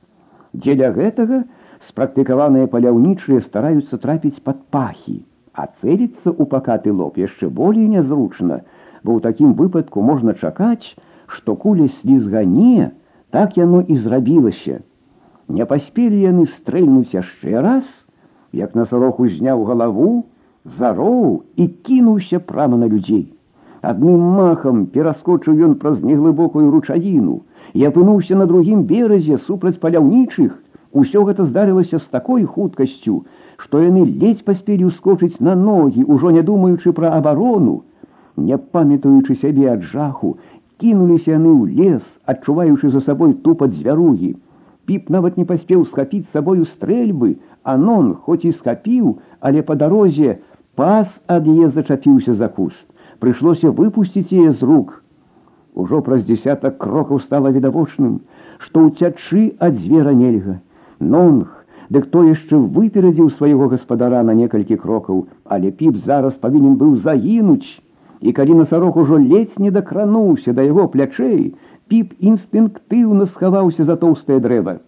Дзеля 0.54 0.90
гэтага 0.94 1.42
спрактыкаваныя 1.88 2.70
паляўнічыя 2.70 3.42
стараюцца 3.47 3.99
трапіць 4.04 4.42
пад 4.47 4.62
пахі, 4.75 5.23
а 5.54 5.66
цэліцца 5.66 6.30
ў 6.30 6.44
пакаты 6.50 6.92
лоб 6.92 7.18
яшчэ 7.18 7.49
болей 7.49 7.88
нязручна, 7.88 8.62
бо 9.02 9.16
ў 9.16 9.20
такім 9.25 9.54
выпадку 9.59 10.02
можна 10.02 10.35
чакаць, 10.35 10.97
што 11.26 11.56
куля 11.56 11.88
слізгане, 12.00 12.92
так 13.30 13.56
яно 13.56 13.80
і 13.80 13.97
зрабілася. 13.97 14.80
Не 15.49 15.66
паспелі 15.66 16.20
яны 16.20 16.47
стрэльнуць 16.47 17.14
яшчэ 17.14 17.61
раз, 17.61 17.85
як 18.52 18.75
насарог 18.75 19.20
узняў 19.20 19.64
галаву, 19.66 20.26
зароў 20.78 21.42
і 21.56 21.66
кінуўся 21.87 22.40
прама 22.40 22.78
на 22.78 22.87
людзей. 22.87 23.32
Адным 23.80 24.20
махам 24.37 24.87
пераскочыў 24.94 25.56
ён 25.66 25.76
праз 25.82 26.02
неглыбокую 26.04 26.70
ручаіну 26.70 27.40
і 27.73 27.87
апынуўся 27.88 28.37
на 28.37 28.47
другім 28.47 28.85
беразе 28.85 29.38
супраць 29.47 29.80
паляўнічых. 29.80 30.52
Усё 30.94 31.23
гэта 31.25 31.44
здарылася 31.47 31.99
з 31.99 32.06
такой 32.11 32.44
хуткасцю, 32.44 33.25
што 33.56 33.80
яны 33.82 34.04
ледзь 34.04 34.42
паспелі 34.42 34.90
ўскочыць 34.90 35.38
на 35.38 35.54
ногі, 35.54 36.02
ужо 36.02 36.30
не 36.35 36.42
думаючы 36.42 36.92
пра 36.92 37.12
абарону, 37.18 37.82
не 38.37 38.59
памятаючы 38.59 39.37
сябе 39.42 39.70
ад 39.73 39.85
жаху, 39.87 40.38
кінуліся 40.82 41.37
яны 41.37 41.52
ў 41.54 41.62
лес, 41.78 42.04
адчуваючы 42.26 42.90
за 42.90 43.00
сабой 43.06 43.35
тупат 43.47 43.76
звяругі. 43.76 44.35
Піп 44.87 45.11
нават 45.14 45.37
не 45.38 45.44
паспеў 45.44 45.85
схапіць 45.87 46.26
сабою 46.32 46.66
стрэльбы, 46.66 47.37
Анон 47.62 48.14
хоць 48.14 48.44
і 48.49 48.52
скапіў, 48.52 49.18
але 49.40 49.62
па 49.62 49.76
дарозе 49.76 50.38
пас 50.75 51.12
ад 51.28 51.47
яе 51.47 51.68
зачапіўся 51.68 52.35
за 52.35 52.49
куст. 52.49 52.87
Прыйшлося 53.20 53.70
выпусціць 53.70 54.32
яе 54.32 54.52
з 54.52 54.64
рук. 54.64 55.04
Ужо 55.75 56.00
праз 56.00 56.25
дзясятак 56.25 56.78
крокаў 56.80 57.20
стала 57.20 57.52
відавочным, 57.52 58.20
што 58.59 58.88
ўцячы 58.88 59.44
ад 59.61 59.76
звера 59.76 60.16
нельга. 60.16 60.59
Нонг, 61.00 61.49
дык 61.88 62.06
хто 62.09 62.23
яшчэ 62.28 62.56
выперадзіў 62.56 63.30
свайго 63.37 63.68
гаспадара 63.73 64.23
на 64.26 64.35
некалькі 64.40 64.76
крокаў, 64.76 65.25
але 65.44 65.70
піп 65.70 65.97
зараз 66.04 66.35
павінен 66.42 66.76
быў 66.82 66.97
загінуць. 67.06 67.80
І 68.20 68.32
калі 68.37 68.54
насарок 68.61 68.97
ужо 69.00 69.16
ледзь 69.16 69.59
не 69.59 69.70
дакрануўся 69.70 70.52
да 70.52 70.62
яго 70.66 70.87
плячэй, 70.92 71.54
піп 71.88 72.12
інстынктыўна 72.20 73.26
схаваўся 73.26 73.85
за 73.88 73.97
тоўстае 73.97 74.38
дрэва. 74.44 74.78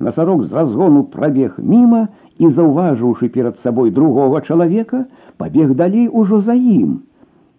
Насарок 0.00 0.44
з 0.44 0.52
разгону 0.52 1.04
прабег 1.12 1.56
міма 1.58 2.08
і, 2.38 2.48
заўважыўшы 2.48 3.28
перад 3.28 3.60
сабой 3.62 3.90
другого 3.90 4.40
чалавека, 4.40 5.04
пабег 5.36 5.74
далей 5.76 6.08
ужо 6.08 6.40
за 6.40 6.56
ім. 6.56 7.02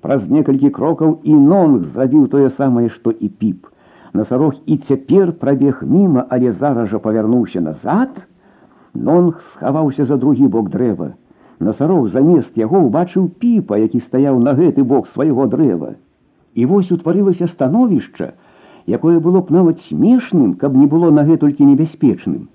Праз 0.01 0.25
некалькі 0.29 0.69
крокаў 0.73 1.19
і 1.23 1.37
нонг 1.37 1.85
зрабіў 1.93 2.27
тое 2.27 2.49
самае, 2.49 2.89
што 2.89 3.13
і 3.13 3.29
піп. 3.29 3.69
Насарог 4.16 4.54
і 4.66 4.76
цяпер 4.76 5.32
прабег 5.32 5.82
міма, 5.84 6.24
але 6.28 6.52
зараз 6.52 6.88
жа 6.88 6.98
павярнуўся 6.98 7.60
назад. 7.60 8.08
Нонг 8.94 9.42
схаваўся 9.52 10.06
за 10.08 10.16
другі 10.16 10.46
бок 10.48 10.70
дрэва. 10.72 11.08
Насарог 11.60 12.08
замест 12.08 12.56
яго 12.56 12.80
ўбачыў 12.80 13.28
піпа, 13.28 13.76
які 13.76 14.00
стаяў 14.00 14.40
на 14.40 14.54
гэты 14.56 14.84
бок 14.84 15.08
свайго 15.12 15.44
дрэва. 15.52 15.90
І 16.54 16.64
вось 16.64 16.92
утварылася 16.96 17.44
становішча, 17.46 18.32
якое 18.86 19.20
было 19.20 19.42
б 19.44 19.52
нават 19.52 19.84
смешным, 19.84 20.54
каб 20.54 20.80
не 20.80 20.86
было 20.86 21.12
нагэтулькі 21.12 21.68
небяспечным. 21.68 22.48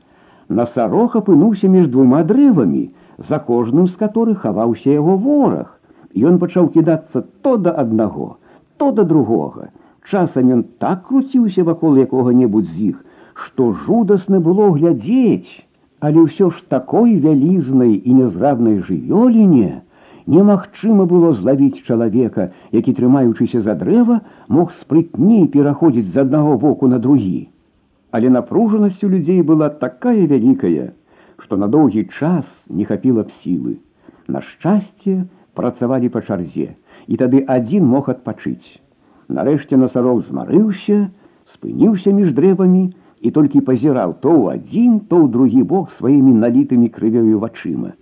Насарог 0.50 1.13
апынуўся 1.22 1.70
між 1.70 1.94
двума 1.94 2.24
дрэвамі, 2.24 2.89
за 3.30 3.38
кожным 3.38 3.86
з 3.86 4.01
которых 4.01 4.41
хаваўся 4.48 4.89
яго 4.89 5.13
вораг. 5.13 5.77
Ён 6.18 6.41
пачаў 6.41 6.74
кідацца 6.74 7.22
то 7.46 7.58
да 7.58 7.77
аднаго, 7.86 8.41
то 8.82 8.89
да 8.91 9.06
другога. 9.06 9.70
Часам 10.10 10.53
ён 10.58 10.63
так 10.79 11.08
круціўся 11.08 11.63
вакол 11.63 11.98
якога-небудзь 11.98 12.72
з 12.72 12.93
іх, 12.93 13.03
што 13.34 13.74
жудасна 13.74 14.39
было 14.39 14.72
глядзець 14.77 15.65
але 16.01 16.25
ўсё 16.25 16.50
ж 16.50 16.65
такой 16.67 17.15
вялізнай 17.22 17.93
і 17.93 18.12
нязграбнай 18.17 18.81
жывёліне 18.81 19.86
немагчыма 20.34 21.05
было 21.05 21.34
злавіць 21.38 21.86
чалавека, 21.86 22.50
які, 22.74 22.93
трымаючыся 22.98 23.62
за 23.62 23.77
дрэва, 23.77 24.22
мог 24.48 24.74
спрытней 24.81 25.46
пераходзіць 25.53 26.10
з 26.13 26.25
аднаго 26.25 26.58
боку 26.58 26.89
на 26.89 26.98
другі. 26.98 27.50
Але 28.12 28.34
напружанасць 28.34 29.03
у 29.05 29.10
людзей 29.13 29.41
была 29.46 29.70
такая 29.70 30.25
вялікая, 30.25 30.93
што 31.38 31.58
на 31.58 31.70
доўгі 31.70 32.05
час 32.17 32.46
не 32.70 32.86
хапіла 32.86 33.25
б 33.29 33.38
сілы. 33.41 33.77
На 34.27 34.41
шчасце 34.41 35.25
працавалі 35.53 36.10
па 36.10 36.25
чарзе, 36.25 36.74
і 37.08 37.17
тады 37.22 37.46
адзін 37.46 37.86
мог 37.86 38.10
адпачыць. 38.10 38.81
Нарэшце 39.31 39.76
насарог 39.76 40.23
змарыўся, 40.26 41.11
спыніўся 41.55 42.12
між 42.15 42.33
дрэвамі, 42.37 42.85
і 43.21 43.30
толькі 43.30 43.65
пазіраў 43.69 44.19
то 44.23 44.30
ў 44.30 44.59
адзін, 44.59 45.00
то 45.11 45.19
ў 45.23 45.26
другі 45.35 45.63
бок 45.63 45.91
сваімі 45.99 46.35
налітымі 46.43 46.91
крывёю 46.95 47.41
вачыма. 47.43 47.97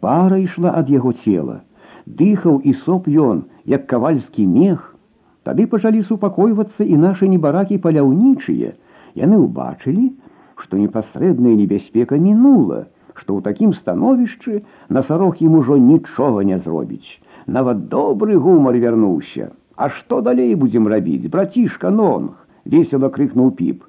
Пара 0.00 0.38
ішла 0.38 0.74
ад 0.78 0.92
яго 0.92 1.12
цела, 1.24 1.62
дыхаў 2.06 2.60
і 2.62 2.74
соп 2.84 3.08
ён, 3.08 3.48
як 3.64 3.88
кавальскі 3.90 4.46
мех. 4.46 4.94
Тады 5.42 5.66
пачалі 5.66 6.04
супакойвацца 6.06 6.84
і 6.84 7.00
нашы 7.00 7.28
небаракі 7.32 7.80
паляўнічыя. 7.82 8.76
Яны 9.18 9.36
ўбачылі, 9.42 10.12
што 10.60 10.78
непасрэдная 10.78 11.56
небяспека 11.58 12.18
мінула, 12.20 12.86
што 13.18 13.34
ў 13.34 13.40
такім 13.42 13.72
становішчы 13.74 14.62
насарог 14.88 15.40
ім 15.42 15.58
ужо 15.58 15.78
нічога 15.80 16.44
не 16.46 16.58
зробіць. 16.62 17.18
Нават 17.46 17.88
добры 17.88 18.36
гумар 18.36 18.76
вярнуўся. 18.76 19.50
А 19.76 19.90
што 19.94 20.20
далей 20.20 20.54
будзем 20.54 20.88
рабіць, 20.88 21.30
братішка 21.30 21.90
нонг, 21.90 22.34
весела 22.64 23.10
крыкнуў 23.14 23.54
піп 23.54 23.84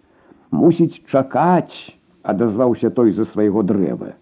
мусіць 0.52 1.02
чакаць, 1.12 1.94
адазваўся 2.24 2.90
той 2.90 3.14
за 3.14 3.26
свайго 3.26 3.64
дрэва. 3.64 4.14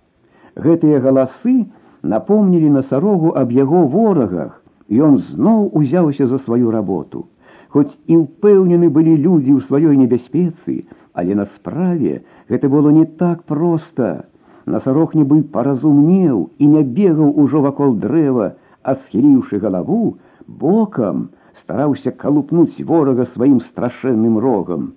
Гэтыя 0.56 1.00
галасы 1.00 1.66
напомнілі 2.04 2.70
насарогу 2.76 3.34
аб 3.42 3.52
яго 3.52 3.86
ворагах, 3.88 4.62
і 4.88 5.04
ён 5.08 5.18
зноў 5.18 5.72
узяўся 5.74 6.28
за 6.28 6.40
сваю 6.40 6.72
работу. 6.72 7.28
Хоць 7.70 7.92
і 8.08 8.24
ўпэўнены 8.24 8.90
былі 8.90 9.18
людзі 9.18 9.52
ў 9.54 9.62
сваёй 9.68 9.98
небяспецы, 10.00 10.88
але 11.14 11.36
на 11.36 11.46
справе 11.46 12.24
гэта 12.50 12.70
было 12.72 12.90
не 12.96 13.06
так 13.06 13.44
проста. 13.44 14.28
Насарог 14.66 15.16
нібы 15.16 15.44
паразумнеў 15.52 16.52
і 16.60 16.66
не 16.68 16.84
бегаў 16.84 17.36
ужо 17.44 17.62
вакол 17.64 17.96
дрэва, 17.96 18.56
а 18.84 18.96
схіліўшы 18.96 19.60
галаву, 19.60 20.18
бокам 20.48 21.30
стараўся 21.60 22.12
калупнуць 22.24 22.84
ворага 22.92 23.28
сваім 23.36 23.60
страшэнным 23.68 24.40
рогам. 24.48 24.92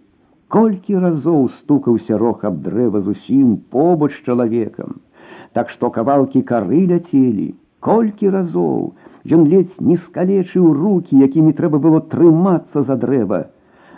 Колькі 0.49 0.99
разоў 1.05 1.47
стукаўся 1.61 2.19
рог 2.19 2.45
аб 2.49 2.59
дрэва 2.67 3.01
зусім 3.07 3.57
побач 3.71 4.13
чалавекам, 4.27 4.99
Так 5.53 5.71
што 5.75 5.91
кавалкі 5.91 6.43
кары 6.49 6.81
ляцелі, 6.91 7.47
колькі 7.87 8.31
разоў 8.35 8.93
ён 9.37 9.47
ледзь 9.53 9.81
не 9.87 9.97
скалечыў 10.03 10.73
руки, 10.77 11.17
якімі 11.17 11.53
трэба 11.59 11.81
было 11.87 12.01
трымацца 12.13 12.83
за 12.91 12.97
дрэва, 13.05 13.41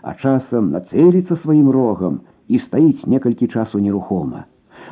а 0.02 0.14
часам 0.14 0.70
нацэліцца 0.76 1.36
сваім 1.42 1.68
рогам 1.76 2.20
і 2.48 2.58
стаіць 2.62 3.06
некалькі 3.06 3.48
часу 3.48 3.82
нерухома. 3.84 4.46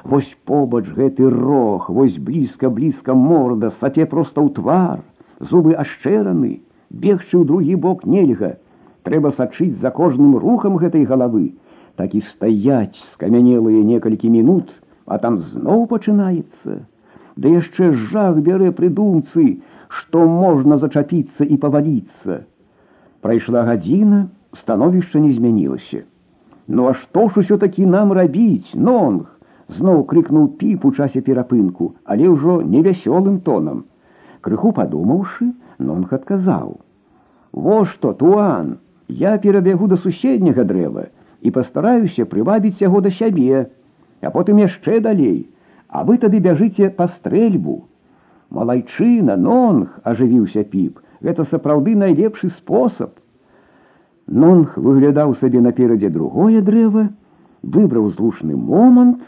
Вось 0.04 0.28
побач 0.44 0.84
гэты 0.96 1.28
рог, 1.32 1.88
вось 1.90 2.18
блізка 2.28 2.70
блізка 2.70 3.14
морда, 3.14 3.72
сапе 3.80 4.06
проста 4.06 4.44
ў 4.44 4.52
твар, 4.60 5.00
зубы 5.40 5.74
ашчэраны, 5.74 6.60
бегчы 6.90 7.38
ў 7.40 7.44
другі 7.46 7.74
бок 7.76 8.04
нельга, 8.06 8.58
трэба 9.06 9.32
сачыць 9.38 9.80
за 9.80 9.90
кожным 9.90 10.36
рухам 10.36 10.76
гэтай 10.82 11.06
галавы, 11.08 11.54
так 11.96 12.14
і 12.14 12.22
стаяць 12.28 12.98
скамянелыя 13.14 13.82
некалькі 13.84 14.30
мінут, 14.30 14.72
а 15.06 15.18
там 15.18 15.40
зноў 15.40 15.86
пачынаецца. 15.90 16.84
Ды 17.36 17.54
яшчэ 17.56 17.92
жах 18.12 18.40
бярэ 18.44 18.70
прыдумцы, 18.76 19.60
што 19.88 20.26
можна 20.28 20.78
зачапіцца 20.78 21.44
і 21.44 21.56
паваліцца. 21.56 22.44
Прайшла 23.20 23.64
гадзіна, 23.68 24.28
становішча 24.56 25.20
не 25.20 25.32
змянілася. 25.32 26.06
Ну 26.68 26.86
а 26.90 26.94
што 26.94 27.28
ж 27.28 27.42
усё-такі 27.42 27.86
нам 27.86 28.12
рабіць, 28.12 28.74
нонг? 28.74 29.28
зноў 29.76 30.02
крыкнуў 30.10 30.48
піп 30.60 30.84
у 30.88 30.92
часе 30.92 31.22
перапынку, 31.26 31.94
але 32.04 32.28
ўжо 32.34 32.60
невясёлым 32.62 33.40
тонам. 33.46 33.84
Крыху 34.44 34.72
падумаўшы, 34.72 35.52
нонг 35.78 36.12
адказаў: « 36.12 37.52
Во 37.52 37.84
што 37.84 38.12
туан! 38.12 38.78
Я 39.08 39.38
перабягу 39.38 39.88
да 39.90 39.96
суседняга 39.96 40.64
дрэва 40.64 41.08
і 41.42 41.50
пастараюся 41.50 42.24
прывабіць 42.24 42.80
яго 42.80 43.00
да 43.00 43.10
сябе, 43.10 43.66
а 44.20 44.30
потым 44.30 44.62
яшчэ 44.62 45.00
далей, 45.00 45.48
А 45.90 46.04
вы 46.04 46.18
тады 46.22 46.38
бяжыце 46.38 46.88
па 46.94 47.08
стрэльбу. 47.10 47.88
Малайчына, 48.50 49.36
нонг, 49.36 49.98
ажывіўся 50.06 50.62
піп, 50.62 51.00
гэта 51.20 51.46
сапраўды 51.50 51.96
найлепшы 51.98 52.50
спосаб. 52.54 53.18
Нонг 54.26 54.76
выглядаў 54.78 55.34
сабе 55.42 55.60
наперадзе 55.60 56.10
другое 56.14 56.62
дрэва, 56.62 57.08
выбраў 57.62 58.10
злушны 58.14 58.54
момант, 58.54 59.26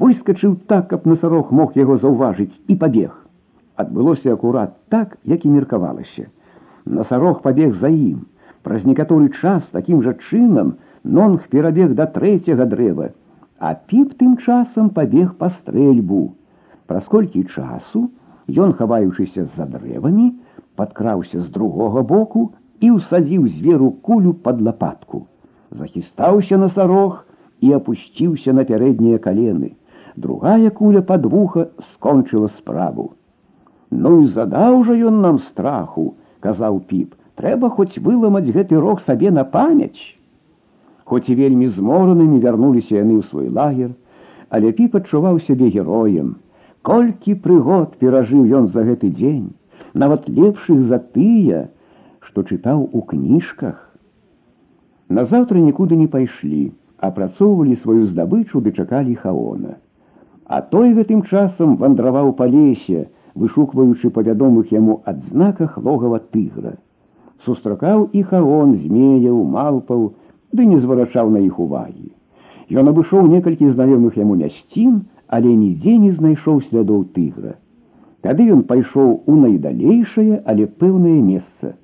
выскачыў 0.00 0.56
так, 0.72 0.88
каб 0.88 1.04
насарог 1.04 1.52
мог 1.52 1.76
яго 1.76 1.98
заўважыць 2.00 2.56
і 2.66 2.76
пабег. 2.76 3.12
Адбылося 3.75 4.33
акурат 4.33 4.75
так, 4.89 5.17
як 5.23 5.45
і 5.45 5.49
меркавалася. 5.49 6.27
Насарог 6.85 7.41
пабег 7.41 7.75
за 7.75 7.89
ім. 7.89 8.25
Праз 8.63 8.85
некаторы 8.85 9.29
час 9.29 9.67
такім 9.71 10.01
жа 10.01 10.15
чынам 10.15 10.75
нонг 11.03 11.47
перабег 11.51 11.93
да 11.93 12.07
трэцяга 12.07 12.65
дрэва, 12.65 13.11
а 13.59 13.75
піп 13.75 14.15
тым 14.21 14.37
часам 14.37 14.89
пабег 14.89 15.35
па 15.37 15.49
стрэльбу. 15.49 16.33
Праз 16.87 17.05
колькі 17.11 17.43
часу 17.51 18.09
ён, 18.47 18.73
хаваючыся 18.79 19.45
з-за 19.45 19.67
дрэвамі, 19.75 20.31
падкраўся 20.79 21.41
з 21.41 21.49
другога 21.51 22.01
боку 22.01 22.53
і 22.79 22.95
ўсадзіў 22.95 23.47
зверу 23.49 23.91
кулю 24.05 24.33
пад 24.33 24.61
лапатку. 24.61 25.27
Захістаўся 25.71 26.57
насарог 26.57 27.25
і 27.59 27.75
апусціўся 27.75 28.53
на 28.53 28.63
пярэднія 28.63 29.19
калены. 29.19 29.75
Другая 30.15 30.69
куля 30.71 31.01
пад 31.01 31.25
вуха 31.25 31.69
скончыла 31.91 32.47
справу. 32.47 33.13
Ну 33.95 34.21
і 34.21 34.27
задаў 34.35 34.83
жа 34.83 34.95
ён 35.09 35.21
нам 35.23 35.37
страху, 35.39 36.05
казаў 36.43 36.79
піп, 36.89 37.15
трэба 37.39 37.69
хоць 37.77 38.01
выламаць 38.07 38.51
гэты 38.55 38.79
рог 38.85 39.01
сабе 39.07 39.31
на 39.31 39.45
памяць. 39.55 40.15
Хоць 41.05 41.29
і 41.31 41.37
вельмі 41.39 41.69
зморанымі 41.71 42.41
вярнуліся 42.43 42.99
яны 42.99 43.21
ў 43.21 43.23
свой 43.29 43.47
лагер, 43.47 43.93
але 44.49 44.73
піп 44.75 44.99
адчуваў 44.99 45.39
сябе 45.47 45.71
героем. 45.71 46.35
Колькі 46.85 47.39
прыгод 47.45 47.95
перажыў 48.01 48.45
ён 48.59 48.67
за 48.75 48.83
гэты 48.89 49.09
дзень, 49.15 49.55
нават 49.93 50.27
лепшых 50.29 50.85
за 50.91 50.99
тыя, 50.99 51.65
што 52.19 52.43
чытаў 52.43 52.89
у 52.91 53.01
кніжках. 53.01 53.79
Назаўтра 55.09 55.61
нікуды 55.63 55.95
не 55.95 56.07
пайшлі, 56.11 56.73
апрацоўвалі 56.99 57.75
сваю 57.81 58.05
здабычу 58.11 58.61
ды 58.65 58.75
чакалі 58.75 59.15
хаона. 59.23 59.77
А 60.45 60.61
той 60.61 60.93
гэтым 60.93 61.23
часам 61.25 61.77
вандраваў 61.81 62.33
па 62.37 62.45
лесе, 62.45 63.07
вышукваючы 63.34 64.10
па 64.10 64.22
вядомых 64.26 64.72
яму 64.72 65.00
адзнаках 65.04 65.78
логава 65.78 66.20
тыгра. 66.34 66.76
Сустракаў 67.44 68.08
і 68.12 68.22
хаон 68.22 68.76
змеяў, 68.76 69.44
малпаў, 69.44 70.12
ды 70.52 70.66
не 70.66 70.78
зварачаў 70.78 71.30
на 71.30 71.40
іх 71.46 71.58
увагі. 71.58 72.10
Ён 72.70 72.92
абышоў 72.92 73.26
некалькі 73.30 73.70
знаёмых 73.70 74.18
яму 74.20 74.36
мясцін, 74.36 75.02
але 75.26 75.54
нідзе 75.54 75.96
не 75.98 76.12
знайшоў 76.12 76.62
слядоў 76.68 77.04
тыгра. 77.16 77.56
Тады 78.20 78.46
ён 78.52 78.62
пайшоў 78.68 79.22
у 79.26 79.34
найдалейшае, 79.40 80.42
але 80.44 80.66
пэўнае 80.66 81.18
месца. 81.22 81.74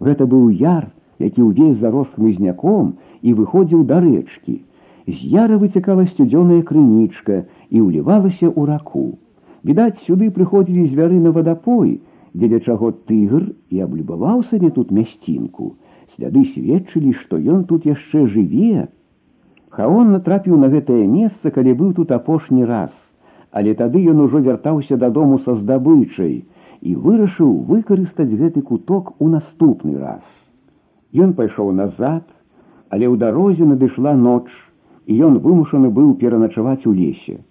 Гэта 0.00 0.26
быў 0.26 0.50
яр, 0.50 0.88
які 1.18 1.42
ўвесь 1.42 1.78
зарос 1.78 2.08
хмызняком 2.16 2.94
і 3.22 3.34
выходзіў 3.38 3.84
да 3.90 4.00
рэчкі. 4.00 4.62
З 5.06 5.18
яра 5.34 5.58
выцякала 5.58 6.06
сцюдзёная 6.06 6.62
крынічка 6.62 7.44
і 7.70 7.78
ўлівалася 7.82 8.48
ў 8.48 8.60
раку. 8.70 9.18
Відаць, 9.67 9.99
сюды 10.07 10.29
прыходзілі 10.31 10.87
звяры 10.87 11.17
на 11.19 11.33
вадапой, 11.35 11.97
дзеля 12.31 12.59
чаго 12.63 12.91
тыгр 13.09 13.49
і 13.67 13.81
аблюбаваў 13.83 14.43
сабе 14.51 14.69
тут 14.71 14.93
мясцінку. 14.95 15.75
Сляды 16.15 16.43
сведчылі, 16.53 17.11
што 17.23 17.35
ён 17.35 17.65
тут 17.71 17.87
яшчэ 17.89 18.27
жыве. 18.31 18.87
Хаон 19.75 20.13
натрапіў 20.15 20.55
на 20.61 20.69
гэтае 20.71 21.03
месца, 21.07 21.51
калі 21.51 21.73
быў 21.81 21.89
тут 21.99 22.13
апошні 22.15 22.63
раз, 22.69 22.93
але 23.51 23.75
тады 23.81 24.05
ён 24.13 24.23
ужо 24.27 24.39
вяртаўся 24.45 24.95
дадому 25.03 25.41
са 25.43 25.57
здабычай 25.59 26.47
і 26.81 26.95
вырашыў 26.95 27.51
выкарыстаць 27.67 28.31
гэты 28.31 28.63
куток 28.71 29.13
у 29.19 29.27
наступны 29.27 29.97
раз. 29.99 30.23
Ён 31.11 31.35
пайшоў 31.35 31.75
назад, 31.75 32.23
але 32.87 33.11
ў 33.11 33.19
дарозе 33.19 33.67
надышла 33.67 34.15
ноч, 34.15 34.47
і 35.11 35.19
ён 35.27 35.43
вымушаны 35.43 35.91
быў 35.91 36.15
пераначаваць 36.23 36.87
у 36.87 36.95
лесе. 36.95 37.43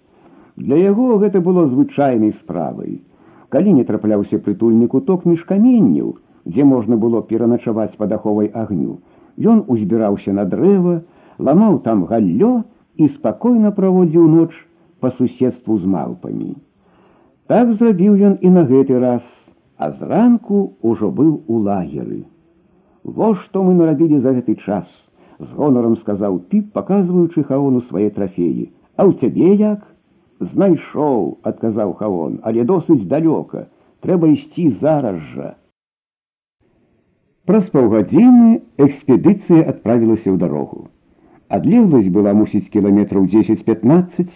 Для 0.57 0.77
яго 0.81 1.19
гэта 1.21 1.41
было 1.45 1.67
звычайнай 1.69 2.33
справай. 2.33 3.03
Калі 3.53 3.73
не 3.79 3.85
трапляўся 3.85 4.39
прытульны 4.45 4.89
куток 4.89 5.27
між 5.29 5.45
каменняў, 5.49 6.17
дзе 6.49 6.65
можна 6.65 6.97
было 6.97 7.21
пераначаваць 7.23 7.97
пад 8.01 8.13
аховай 8.17 8.49
агню, 8.49 8.99
ён 9.37 9.65
узбіраўся 9.69 10.33
на 10.33 10.45
дрэва, 10.45 11.03
ламаў 11.39 11.81
там 11.85 12.05
галлё 12.11 12.53
і 12.97 13.09
спакойна 13.09 13.71
праводзіў 13.77 14.29
ноч 14.37 14.53
па 15.01 15.11
суседству 15.11 15.77
з 15.79 15.85
малпамі. 15.97 16.55
Так 17.47 17.75
зрабіў 17.75 18.17
ён 18.29 18.39
і 18.41 18.51
на 18.57 18.65
гэты 18.71 18.99
раз, 18.99 19.27
а 19.77 19.93
зранку 19.93 20.63
ўжо 20.83 21.13
быў 21.13 21.45
у 21.47 21.61
лагеры. 21.69 22.25
Во 23.05 23.35
што 23.43 23.63
мы 23.63 23.77
нарабілі 23.77 24.19
за 24.25 24.33
гэты 24.33 24.57
час, 24.65 24.89
з 25.39 25.53
гонарам 25.53 26.01
сказаў 26.01 26.41
піп, 26.51 26.73
паказваючы 26.73 27.45
хаону 27.45 27.85
свае 27.93 28.09
трафеі, 28.11 28.73
А 28.97 29.05
ў 29.05 29.21
цябе 29.21 29.53
як? 29.61 29.85
Знайшоў 30.41 31.39
адказаў 31.43 31.95
хаон 32.01 32.41
але 32.43 32.65
досыць 32.65 33.05
далёка. 33.09 33.67
Трэба 34.05 34.29
ісці 34.33 34.71
зараз 34.81 35.23
жа. 35.35 35.55
Праз 37.49 37.71
паўгадзіны 37.73 38.61
экспедыцыя 38.87 39.65
адправілася 39.73 40.29
ў 40.31 40.37
дарогу. 40.37 40.91
Адлегласць 41.49 42.13
была 42.13 42.35
мусіць 42.35 42.69
кіламетраў 42.75 43.27
10-15 43.33 44.31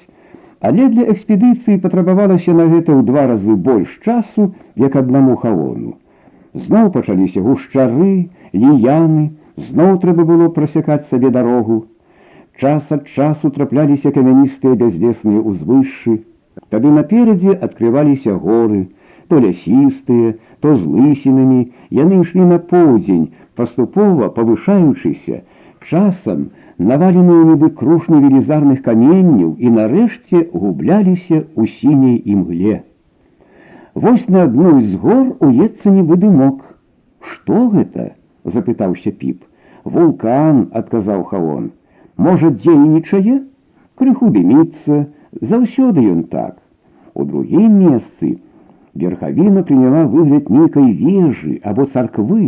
але 0.60 0.88
для 0.92 1.08
экспедыцыі 1.12 1.80
патрабавалася 1.84 2.52
на 2.52 2.68
гэта 2.70 2.92
ў 2.92 3.02
два 3.10 3.26
разы 3.32 3.56
больш 3.68 3.96
часу 4.04 4.52
як 4.76 4.96
аднаму 4.96 5.36
хаону. 5.42 5.96
Зноў 6.54 6.90
пачаліся 6.96 7.40
гушчары 7.44 8.30
ліяны 8.52 9.24
зноў 9.68 9.98
трэба 10.04 10.26
было 10.32 10.48
прасякаць 10.56 11.06
сабе 11.12 11.30
дарогу 11.30 11.86
час 12.59 12.91
ад 12.91 13.07
часу 13.07 13.49
трапляліся 13.55 14.11
камяністыя 14.15 14.79
бязлесныя 14.79 15.41
ўзвышшы, 15.43 16.19
тады 16.71 16.91
наперадзе 16.97 17.55
адкрываліся 17.67 18.35
горы, 18.45 18.87
то 19.27 19.39
лясістыя, 19.43 20.35
то 20.63 20.75
з 20.75 20.85
лысінамі, 20.85 21.61
яны 21.91 22.21
ішлі 22.23 22.47
на 22.51 22.59
поўдзень, 22.71 23.33
паступова 23.59 24.29
павышаючыся, 24.37 25.43
часам 25.89 26.49
наваленыя 26.77 27.43
нібы 27.51 27.71
крушны 27.79 28.21
велізарных 28.23 28.81
каменняў 28.87 29.55
і 29.59 29.75
нарэшце 29.77 30.47
губляліся 30.53 31.43
ў 31.43 31.67
сіняй 31.79 32.21
імгле. 32.23 32.83
Вось 33.95 34.27
на 34.27 34.43
адной 34.47 34.83
з 34.91 34.99
гор 34.99 35.25
уецца 35.39 35.91
нібы 35.91 36.19
дымок. 36.23 36.61
Што 37.21 37.67
гэта? 37.75 38.13
запытаўся 38.45 39.11
піп. 39.11 39.41
Вулкан, 39.85 40.67
адказаў 40.73 41.23
хаон 41.31 41.71
можа 42.27 42.51
дзейнічае 42.55 43.39
крыху 44.01 44.31
дыміцца 44.37 45.01
заўсёды 45.53 46.05
ён 46.15 46.23
так 46.35 46.57
у 47.13 47.25
другім 47.31 47.79
месцы 47.81 48.35
верхавіна 49.03 49.63
прыняла 49.69 50.05
выгляд 50.15 50.49
нейкай 50.57 50.91
вежы 51.01 51.59
або 51.71 51.85
царквы 51.91 52.47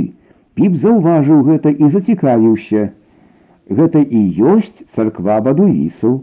піп 0.60 0.80
заўважыў 0.84 1.44
гэта 1.50 1.74
і 1.76 1.92
зацікавіўся 1.96 2.88
гэта 3.80 4.02
і 4.02 4.24
ёсць 4.56 4.84
царква 4.96 5.40
бадуісаў 5.48 6.18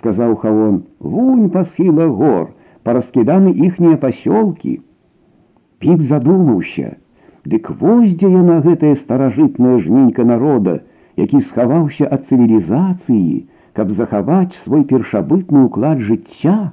сказаў 0.00 0.36
хаон 0.44 0.82
вунь 1.14 1.48
па 1.56 1.64
схіла 1.68 2.08
гор 2.20 2.44
параскіданы 2.88 3.52
іхнія 3.68 4.00
пасёлкі 4.04 4.76
піп 5.84 6.04
задумаўся 6.12 6.96
дык 7.52 7.70
вось 7.80 8.12
дзе 8.16 8.30
яна 8.32 8.60
гэтая 8.66 8.94
старажытная 9.00 9.78
жменька 9.86 10.24
народа 10.32 10.80
які 11.20 11.40
схаваўся 11.40 12.08
ад 12.12 12.28
цывілізацыі, 12.28 13.46
каб 13.76 13.92
захаваць 13.96 14.56
свой 14.64 14.84
першабытны 14.84 15.64
ўклад 15.68 16.04
жыцця, 16.04 16.72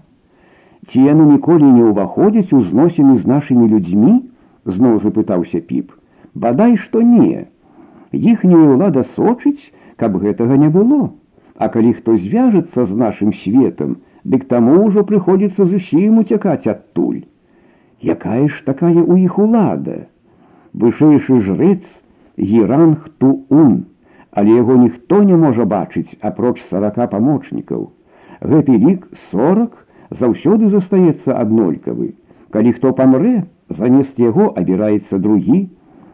ці 0.88 1.00
яны 1.00 1.26
ніколі 1.32 1.63
не 1.63 1.84
ўваходзяць 1.89 2.52
у 2.56 2.62
зносіны 2.68 3.18
з 3.20 3.28
нашымі 3.28 3.68
людзьмі, 3.72 4.13
зноў 4.66 5.00
запытаўся 5.04 5.63
піп, 5.63 5.92
бадай 6.36 6.76
што 6.78 7.02
не. 7.02 7.48
Іхняя 8.12 8.68
ўлада 8.76 9.04
сочыць, 9.16 9.72
каб 9.96 10.20
гэтага 10.24 10.60
не 10.60 10.70
было. 10.70 11.12
А 11.56 11.70
калі 11.70 11.94
хто 12.00 12.18
звяжацца 12.18 12.86
з 12.86 12.96
нашым 12.98 13.32
светам, 13.44 13.98
дык 14.24 14.48
таму 14.52 14.80
ўжо 14.86 15.04
прыходзіцца 15.08 15.66
зусім 15.70 16.20
уцякаць 16.24 16.68
адтуль. 16.68 17.24
Якая 18.04 18.48
ж 18.48 18.63
такая 18.68 19.00
ў 19.00 19.24
іх 19.28 19.39
улада? 19.39 20.08
Вышэйшы 20.74 21.39
жрэц 21.48 21.84
Геранг 22.38 23.08
Туун 23.20 23.86
Але 24.33 24.57
яго 24.61 24.77
ніхто 24.77 25.23
не 25.23 25.37
можа 25.37 25.64
бачыць 25.64 26.17
апроч 26.21 26.59
сорока 26.71 27.07
памочнікаў. 27.07 27.88
Гэты 28.41 28.79
лік 28.85 29.07
40 29.33 29.75
заўсёды 30.21 30.69
застаецца 30.69 31.37
аднолькавы. 31.37 32.14
Калі 32.51 32.73
хто 32.73 32.93
памрэ, 32.93 33.45
замест 33.69 34.19
яго 34.19 34.53
абіраецца 34.57 35.19
другі, 35.19 35.69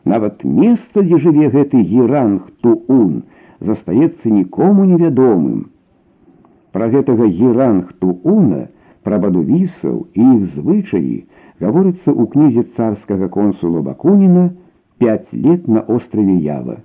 нават 0.05 0.45
месца, 0.45 1.03
дзе 1.03 1.19
жыве 1.19 1.51
гэты 1.51 1.83
геранг 1.83 2.51
туун, 2.61 3.23
застаецца 3.61 4.31
нікому 4.31 4.85
невядомым. 4.85 5.71
Пра 6.75 6.91
гэтага 6.91 7.29
геранг 7.31 7.93
тууна, 8.03 8.67
пра 9.07 9.21
бадувісаў 9.23 9.97
і 10.15 10.23
іх 10.35 10.43
звычаі 10.57 11.25
гаворыцца 11.61 12.11
ў 12.11 12.27
кнізе 12.35 12.65
царскага 12.77 13.29
консула 13.29 13.85
Бакуніна 13.85 14.51
5 14.99 15.33
лет 15.45 15.69
на 15.69 15.81
острове 15.81 16.35
Ява. 16.41 16.81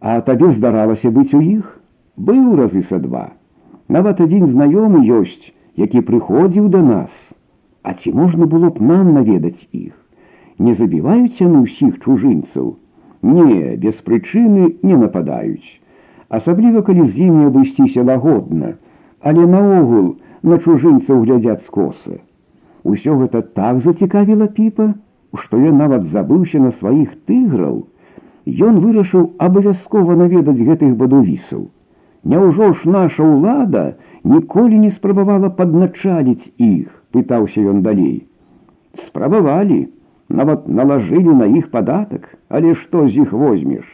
А 0.00 0.20
табе 0.20 0.50
здаралася 0.52 1.10
быць 1.10 1.32
у 1.34 1.40
іх, 1.40 1.80
быў 2.16 2.54
разы 2.60 2.82
са 2.88 2.98
два. 2.98 3.26
Нават 3.88 4.20
адзін 4.20 4.46
знаёмы 4.52 5.04
ёсць, 5.20 5.52
які 5.76 6.00
прыходзіў 6.08 6.68
да 6.74 6.82
нас. 6.82 7.12
А 7.82 7.94
ці 7.94 8.12
можна 8.12 8.46
было 8.46 8.70
б 8.70 8.80
нам 8.80 9.12
наведаць 9.14 9.68
іх? 9.72 9.92
Не 10.58 10.74
забіваюць 10.74 11.40
яны 11.40 11.64
ўсіх 11.64 11.98
чужынцаў. 12.04 12.76
Не, 13.22 13.76
без 13.80 13.96
прычыны 14.06 14.76
не 14.82 14.96
нападаюць. 14.96 15.80
Асабліва, 16.28 16.82
калі 16.82 17.08
з 17.08 17.28
імі 17.28 17.48
абысціся 17.50 18.04
лагодна, 18.04 18.74
але 19.20 19.46
наогул 19.46 20.14
на 20.42 20.58
чужынцаў 20.58 21.24
глядзяць 21.24 21.64
скоса. 21.64 22.20
Усё 22.84 23.16
гэта 23.20 23.40
так 23.58 23.80
зацікавіла 23.80 24.48
піпа, 24.58 24.92
што 25.40 25.58
ён 25.58 25.80
нават 25.80 26.08
забыўся 26.12 26.60
на 26.60 26.72
сваіх 26.80 27.14
тыграў, 27.28 27.84
Ён 28.48 28.80
вырашыў 28.84 29.30
абавязкова 29.46 30.16
наведаць 30.20 30.60
гэтых 30.68 30.96
бадувісаў. 31.00 31.64
Няўжо 32.24 32.72
ж 32.72 32.88
наша 32.88 33.24
ўлада 33.24 33.84
ніколі 34.24 34.78
не 34.84 34.90
спрабавала 34.90 35.48
падначаліць 35.48 36.52
іх, 36.58 36.88
пытаўся 37.12 37.64
ён 37.72 37.82
далей. 37.86 38.24
Спрабавалі, 39.06 39.80
нават 40.28 40.68
налажылі 40.68 41.34
на 41.40 41.48
іх 41.60 41.70
падатак, 41.70 42.28
але 42.48 42.74
што 42.74 43.08
з 43.08 43.24
іх 43.24 43.32
возьмеш? 43.32 43.84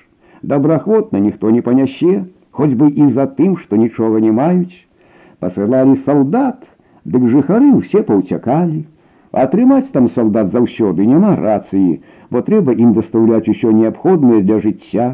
Добраахвотна 0.42 1.18
ніхто 1.18 1.50
не 1.50 1.62
панясе, 1.62 2.24
хоць 2.50 2.74
бы 2.74 2.90
і 2.90 3.08
за 3.08 3.26
тым, 3.26 3.56
што 3.56 3.76
нічога 3.76 4.20
не 4.20 4.32
маюць. 4.32 4.86
Пасылалі 5.40 5.96
салдат, 6.06 6.62
дык 7.04 7.26
жыхары 7.34 7.70
ўсе 7.74 8.02
паўцякалі. 8.06 8.84
Атрымаць 9.34 9.92
там 9.94 10.08
салдат 10.14 10.52
заўсёды 10.52 11.06
няма 11.06 11.36
рацыі, 11.38 12.00
бо 12.30 12.42
трэба 12.46 12.74
ім 12.74 12.94
дастаўляць 12.98 13.48
усё 13.52 13.70
неабходнае 13.80 14.42
для 14.42 14.58
жыцця. 14.64 15.08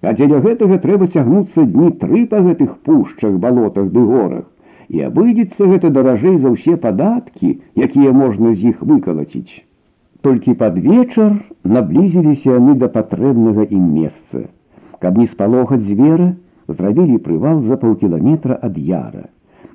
А 0.00 0.12
дзеля 0.16 0.40
гэтага 0.40 0.78
трэба 0.84 1.08
цягнуцца 1.12 1.64
дні 1.64 1.90
тры 2.00 2.24
па 2.32 2.40
гэтых 2.46 2.78
пушчах, 2.88 3.36
балотах 3.44 3.90
ды 3.92 4.04
горах. 4.10 4.46
І 4.88 5.04
абыдзецца 5.08 5.68
гэта 5.68 5.90
даражэй 5.92 6.38
за 6.38 6.52
ўсе 6.54 6.76
падаткі, 6.80 7.50
якія 7.76 8.12
можна 8.12 8.54
з 8.54 8.72
іх 8.72 8.80
выкалаціць. 8.80 9.64
Толькі 10.24 10.54
пад 10.60 10.78
вечар 10.78 11.34
наблізіліся 11.64 12.56
яны 12.56 12.74
да 12.80 12.88
патрэбнага 12.94 13.68
ім 13.68 13.84
месца. 13.98 14.48
Каб 14.98 15.18
не 15.18 15.26
спалохаць 15.26 15.84
звера, 15.84 16.32
зрабілі 16.68 17.18
прывал 17.26 17.60
за 17.68 17.76
паўкіламетра 17.76 18.58
ад 18.62 18.78
яра. 18.78 19.28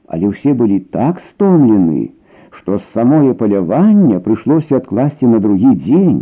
Але 0.07 0.33
ўсе 0.33 0.57
былі 0.57 0.79
так 0.97 1.21
стомлены, 1.29 2.11
што 2.57 2.77
з 2.77 2.83
самое 2.93 3.33
паляванне 3.33 4.19
прыйшлося 4.25 4.77
адкласці 4.81 5.29
на 5.31 5.39
другі 5.45 5.73
дзень. 5.85 6.21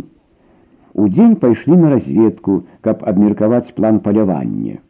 Удзень 0.94 1.36
пайшлі 1.42 1.76
на 1.82 1.90
разведку, 1.92 2.62
каб 2.80 3.04
абмеркаваць 3.12 3.74
план 3.76 4.00
палявання. 4.06 4.80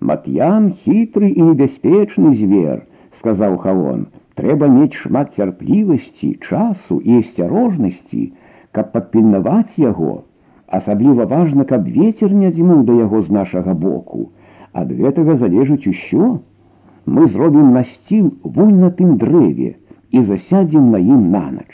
Мат'ян 0.00 0.70
хітры 0.82 1.28
і 1.28 1.46
небяспечны 1.50 2.32
звер, 2.36 2.84
сказаў 3.20 3.56
Хавон, 3.64 4.06
трэба 4.40 4.68
мець 4.72 4.96
шмат 5.00 5.36
цярплівасці, 5.36 6.32
часу 6.40 7.00
і 7.00 7.20
асцярожнасці, 7.20 8.32
каб 8.72 8.92
падпільнаваць 8.92 9.76
яго. 9.76 10.24
Асабліва 10.66 11.26
важна, 11.26 11.64
каб 11.64 11.88
ветер 11.88 12.32
не 12.32 12.52
дзьмуў 12.56 12.84
да 12.88 12.96
яго 13.00 13.20
з 13.22 13.36
нашага 13.36 13.74
боку. 13.74 14.30
Ад 14.72 14.92
гэтага 14.92 15.36
залежыць 15.36 15.86
усё. 15.92 16.38
Мы 17.06 17.26
зробім 17.28 17.72
насціл 17.76 18.32
вунь 18.44 18.80
на 18.80 18.90
тым 18.90 19.16
дрэве 19.18 19.76
І 20.15 20.21
засядзем 20.23 20.91
на 20.91 20.99
ім 21.03 21.23
нанач. 21.31 21.71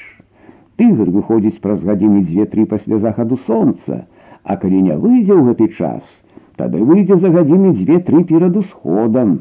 Тыгр 0.82 1.10
выходзіць 1.14 1.62
праз 1.62 1.84
гадзіны 1.86 2.24
дзве-тры 2.26 2.66
пасля 2.66 2.98
захаду 3.04 3.38
сонца, 3.46 4.06
а 4.44 4.58
калі 4.62 4.82
не 4.88 4.96
выйдзе 4.98 5.36
ў 5.38 5.52
гэты 5.52 5.68
час, 5.78 6.02
тады 6.58 6.82
выйдзе 6.82 7.20
за 7.22 7.30
гадзіны 7.36 7.76
дзве-тры 7.78 8.24
перад 8.32 8.58
усходам. 8.58 9.36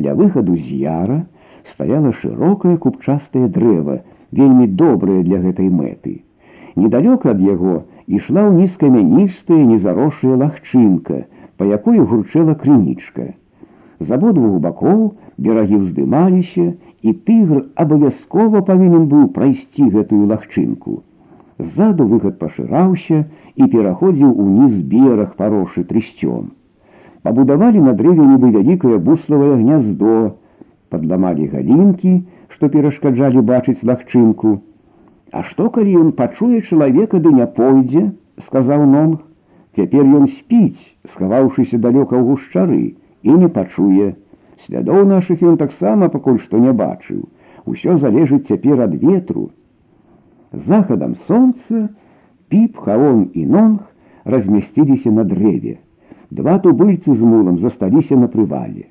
Ля 0.00 0.16
выхаду 0.16 0.56
з 0.56 0.80
яра 0.86 1.18
стаяла 1.74 2.14
шырокае 2.22 2.78
купчастае 2.80 3.52
дрэва, 3.52 4.00
вельмі 4.32 4.72
добрае 4.80 5.20
для 5.28 5.44
гэтай 5.44 5.68
мэты. 5.68 6.24
Недалёка 6.80 7.36
ад 7.36 7.44
яго 7.44 7.82
ішла 8.08 8.48
ўніз 8.48 8.80
камяністая 8.80 9.60
незарошая 9.74 10.40
лагчынка, 10.40 11.26
па 11.60 11.68
якой 11.68 12.00
гурчэла 12.00 12.56
крынічка. 12.64 13.34
З 14.00 14.16
абодвух 14.16 14.56
бакоў 14.64 15.20
берагі 15.36 15.84
ўздымаліся, 15.84 16.72
і 17.01 17.13
тыгр 17.29 17.63
абавязкова 17.83 18.61
павінен 18.69 19.07
быў 19.11 19.27
прайсці 19.37 19.89
гэтую 19.95 20.25
лагчынку. 20.31 21.01
Ззаду 21.59 22.07
выхад 22.11 22.37
пашыраўся 22.39 23.23
і 23.55 23.67
пераходзіў 23.73 24.31
уніз 24.45 24.77
бераг 24.93 25.35
парошы 25.41 25.83
трысцём. 25.91 26.51
Пабудавалі 27.25 27.83
на 27.87 27.93
дрэве 27.99 28.25
нібы 28.31 28.51
вялікае 28.55 28.97
буславае 29.05 29.55
гняздо, 29.61 30.15
падламалі 30.93 31.47
галінкі, 31.53 32.13
што 32.55 32.69
перашкаджалі 32.73 33.41
бачыць 33.51 33.83
лагчынку. 33.89 34.59
А 35.31 35.41
што 35.47 35.69
калі 35.77 35.95
ён 36.01 36.11
пачуе 36.19 36.61
чалавека 36.61 37.19
ды 37.23 37.31
не 37.39 37.47
пойдзе, 37.57 38.03
сказаў 38.47 38.85
нонг. 38.91 39.23
Цяпер 39.75 40.05
ён 40.19 40.27
спіць, 40.31 40.79
схаваўшыся 41.11 41.79
далёка 41.85 42.15
ў 42.15 42.23
гушчары 42.29 42.83
і 43.27 43.31
не 43.41 43.49
пачуе. 43.57 44.13
Слядоў 44.65 45.05
нашых 45.05 45.43
ён 45.43 45.57
таксама 45.61 46.09
пакуль 46.09 46.39
што 46.41 46.57
не 46.57 46.73
бачыў. 46.73 47.27
Усё 47.65 47.97
залежыць 47.97 48.47
цяпер 48.47 48.81
ад 48.87 48.95
ветру. 49.01 49.49
Захадам 50.51 51.15
сонца 51.27 51.89
піп, 52.49 52.77
хаон 52.77 53.29
і 53.33 53.45
нонг 53.45 53.81
размясціліся 54.25 55.11
на 55.11 55.23
дрэве. 55.23 55.77
Два 56.31 56.57
тубыльцы 56.59 57.13
з 57.13 57.21
мулам 57.21 57.59
засталіся 57.59 58.15
на 58.17 58.27
прывале. 58.27 58.89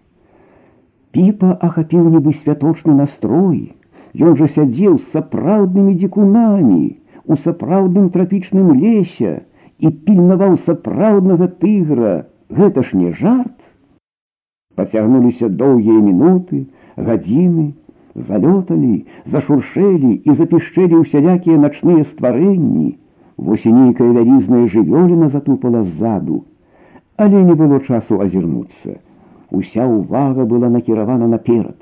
Піпа 1.15 1.57
ахапіў 1.69 2.11
нібы 2.11 2.35
святочны 2.43 2.95
настрой. 2.95 3.75
Ён 4.15 4.37
жа 4.39 4.47
сядзеў 4.55 4.99
з 4.99 5.11
сапраўднымі 5.15 5.95
дзікунамі, 5.99 6.83
у 7.27 7.37
сапраўдным 7.45 8.11
трапічным 8.15 8.71
лесе 8.79 9.35
і 9.79 9.91
пільнаваў 9.91 10.59
сапраўднага 10.67 11.51
тыгра. 11.63 12.15
Гэта 12.51 12.83
ж 12.87 12.99
не 13.01 13.13
жарт. 13.13 13.58
Пацягнуліся 14.79 15.49
доўгія 15.49 16.01
мінуты, 16.03 16.67
гадзіны, 17.09 17.67
залёталі, 18.29 18.95
зашуршэлі 19.35 20.13
і 20.29 20.35
запішчэлі 20.41 21.01
ўсялякія 21.03 21.59
начныя 21.65 22.07
стварэнні. 22.11 22.89
Восенейкая 23.37 24.11
вялізная 24.17 24.67
жывёліна 24.75 25.29
затупала 25.31 25.83
ззаду, 25.83 26.45
але 27.17 27.43
не 27.49 27.55
было 27.61 27.81
часу 27.81 28.21
азірнуцца. 28.25 28.99
Уся 29.51 29.87
ўвага 29.87 30.47
была 30.51 30.71
накіравана 30.71 31.31
наперад. 31.31 31.79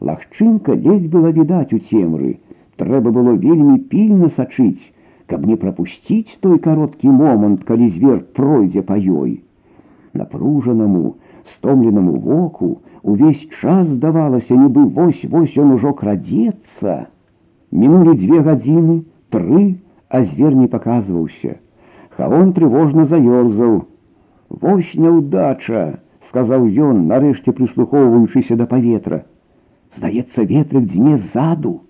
Лагчынка 0.00 0.74
ледзь 0.74 1.10
была 1.10 1.30
відаць 1.34 1.72
у 1.72 1.78
цемры, 1.78 2.38
трэба 2.76 3.10
было 3.18 3.34
вельмі 3.34 3.78
пільна 3.92 4.30
сачыць, 4.38 4.92
каб 5.26 5.46
не 5.46 5.56
прапусціць 5.56 6.38
той 6.40 6.58
кароткі 6.66 7.10
момант, 7.10 7.62
калі 7.64 7.88
звер 7.94 8.18
пройдзе 8.38 8.82
па 8.82 8.98
ёй. 8.98 9.40
Напружанаму, 10.14 11.16
стомленаму 11.54 12.18
воку 12.18 12.82
увесь 13.02 13.48
час 13.60 13.88
здавалася, 13.88 14.54
нібы 14.54 14.86
вось 14.96 15.22
вось 15.30 15.54
ён 15.56 15.76
ужо 15.76 15.92
крадзецца. 15.92 17.06
Мінулі 17.70 18.16
дзве 18.18 18.40
гадзіны, 18.46 19.04
тры, 19.30 19.76
а 20.08 20.24
звер 20.24 20.54
не 20.54 20.66
паказваўся. 20.66 21.56
Хаон 22.16 22.52
трывожна 22.56 23.04
заёрзаў. 23.04 23.84
Вось 24.48 24.94
няўдача, 24.94 25.98
сказаў 26.30 26.66
ён, 26.66 27.06
нарэшце 27.10 27.52
прыслухоўваючыся 27.52 28.56
да 28.56 28.66
паветра. 28.66 29.24
Здаецца, 29.96 30.42
ветрык 30.42 30.86
дзьме 30.90 31.18
ззаду. 31.18 31.80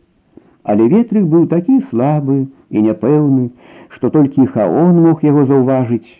Але 0.62 0.89
ветрык 0.91 1.25
быў 1.31 1.47
такі 1.47 1.81
слабы 1.91 2.49
і 2.71 2.83
няпэўны, 2.83 3.51
што 3.89 4.11
толькі 4.11 4.51
хаон 4.51 5.03
мог 5.07 5.23
яго 5.23 5.45
заўважыць. 5.47 6.20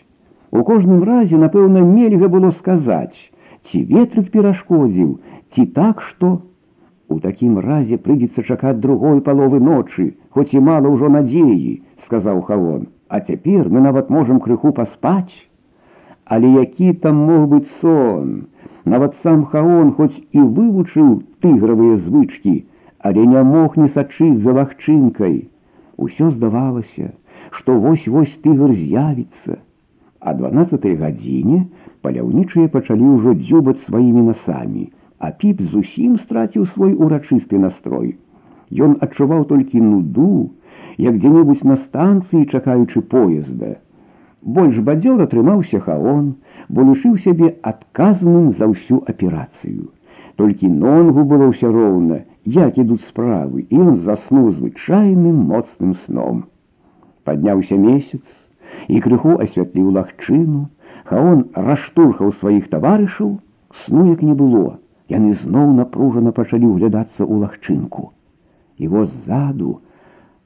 У 0.51 0.63
кожным 0.63 1.03
разе, 1.03 1.37
напэўна, 1.37 1.83
нельга 1.83 2.29
было 2.33 2.51
сказаць, 2.51 3.17
ці 3.67 3.83
ветрык 3.91 4.31
перашкодзіў, 4.31 5.19
ці 5.53 5.65
так 5.79 6.01
што. 6.01 6.41
У 7.07 7.19
такім 7.23 7.59
разе 7.63 7.97
прыйдзецца 7.97 8.43
чакаць 8.43 8.79
другой 8.83 9.21
паловы 9.21 9.59
ночы, 9.63 10.13
хоць 10.29 10.51
і 10.53 10.63
мала 10.69 10.91
ўжо 10.91 11.09
надзеі, 11.09 11.81
сказаў 12.05 12.41
Хавон, 12.49 12.87
А 13.07 13.19
цяпер 13.19 13.69
мы 13.69 13.79
нават 13.79 14.09
можам 14.09 14.39
крыху 14.43 14.73
паспаць. 14.75 15.47
Але 16.25 16.49
які 16.59 16.91
там 16.93 17.15
мог 17.15 17.47
быць 17.47 17.71
сон, 17.79 18.47
Нават 18.87 19.15
сам 19.21 19.43
Хаон 19.51 19.89
хоць 19.95 20.15
і 20.31 20.39
вывучыў 20.57 21.07
тыгравыя 21.43 21.95
звычкі, 22.03 22.53
але 23.09 23.25
не 23.31 23.41
мог 23.43 23.75
не 23.75 23.87
сачыць 23.95 24.39
за 24.45 24.53
лагчынкай. 24.57 25.33
Усё 26.05 26.29
здавалася, 26.35 27.11
што 27.51 27.75
вось-вось 27.85 28.37
тыгр 28.45 28.71
з'явіцца. 28.77 29.57
А 30.21 30.33
12 30.33 30.85
гадзіне 30.99 31.65
паляўнічыя 32.01 32.67
пачалі 32.73 33.09
ўжо 33.15 33.33
дзюбаць 33.41 33.81
сваімі 33.85 34.23
насамі, 34.29 34.85
а 35.19 35.31
піп 35.31 35.61
зусім 35.73 36.17
страціў 36.21 36.65
свой 36.73 36.93
урачысты 36.93 37.59
настрой. 37.65 38.15
Ён 38.71 38.97
адчуваў 39.01 39.45
толькі 39.51 39.81
нуду, 39.81 40.51
як 40.97 41.19
дзе-небудзь 41.21 41.63
на 41.63 41.77
станцыі 41.83 42.45
чакаючы 42.45 43.01
поезда. 43.01 43.77
Больш 44.41 44.79
бадзёр 44.89 45.21
атрымаўся 45.25 45.79
хаон, 45.85 46.35
бо 46.69 46.83
лічыў 46.89 47.17
сябе 47.23 47.53
адказным 47.61 48.51
за 48.57 48.67
ўсю 48.73 49.03
аперацыю. 49.13 49.93
Толькі 50.37 50.69
нонгу 50.69 51.23
было 51.29 51.49
ўсё 51.51 51.71
роўна, 51.73 52.21
як 52.45 52.77
ідуць 52.77 53.05
справы, 53.07 53.65
і 53.69 53.79
ён 53.85 53.97
заснуў 54.07 54.51
звычайным 54.57 55.39
моцным 55.51 55.95
сном. 56.05 56.45
Падняўся 57.23 57.77
месяц, 57.77 58.23
і 58.88 59.00
крыху 59.00 59.38
асвятліў 59.42 59.90
лагчыну, 59.98 60.68
Хаон 61.12 61.46
раштурхаў 61.54 62.32
сваіх 62.40 62.68
таварышаў, 62.72 63.40
сну 63.84 64.04
як 64.10 64.22
не 64.22 64.34
было. 64.38 64.78
Яны 65.12 65.34
зноў 65.34 65.72
напружана 65.78 66.32
пачалі 66.32 66.70
ўглядацца 66.72 67.26
ў 67.26 67.42
лагчынку. 67.42 68.12
І 68.78 68.88
вот 68.88 69.10
ззаду 69.10 69.80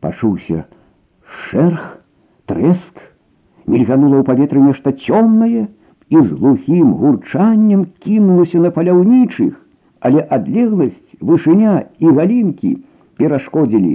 пачуўся 0.01 0.65
шэрх, 1.23 2.01
трэск, 2.51 3.05
мільганула 3.67 4.23
ў 4.23 4.25
паветры 4.27 4.65
нешта 4.65 4.91
цёмнае 4.97 5.69
і 6.09 6.19
з 6.23 6.29
глухім 6.33 6.93
гурчаннем 7.03 7.87
кінулася 8.03 8.62
на 8.65 8.71
паляўнічых, 8.75 9.55
але 10.01 10.23
адлегласць, 10.23 11.15
вышыня 11.21 11.87
і 11.99 12.17
галінкі 12.19 12.77
перашкодзілі. 13.21 13.95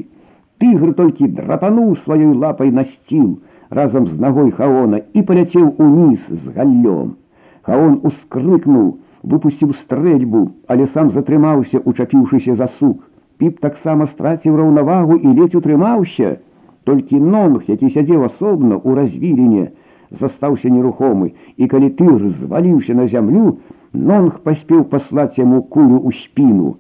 Тыгр 0.62 0.94
толькі 0.94 1.32
драпануў 1.36 1.96
сваёй 2.06 2.36
лапай 2.38 2.72
на 2.72 2.86
сціл 2.86 3.40
разам 3.71 4.07
з 4.07 4.19
нагой 4.21 4.51
хаона 4.51 5.01
і 5.13 5.23
паляцеў 5.23 5.75
уніз 5.79 6.23
з 6.31 6.55
галлём. 6.57 7.17
Хаон 7.63 8.01
ускрыкнуў, 8.03 8.99
выпусціў 9.23 9.75
стрэльбу, 9.75 10.51
але 10.69 10.87
сам 10.87 11.11
затрымаўся, 11.11 11.83
учапіўшыся 11.85 12.55
за 12.55 12.67
сук. 12.79 13.03
Піп 13.39 13.61
таксама 13.61 14.07
страціў 14.07 14.57
раўнавагу 14.57 15.17
і 15.17 15.29
ледзь 15.39 15.59
утрымаўся. 15.59 16.39
Толькі 16.85 17.19
нонг, 17.21 17.67
які 17.67 17.91
сядзеў 17.91 18.25
асобна 18.31 18.79
ў 18.79 18.95
развіліне, 18.95 19.65
застаўся 20.11 20.71
нерухомы, 20.71 21.35
і 21.57 21.67
калі 21.67 21.91
тыр 21.99 22.31
зваліўся 22.39 22.95
на 22.95 23.09
зямлю, 23.11 23.59
нонг 23.93 24.41
паспеў 24.47 24.87
паслаць 24.93 25.35
яму 25.43 25.63
кулю 25.63 25.99
ў 26.07 26.15
спіну. 26.23 26.77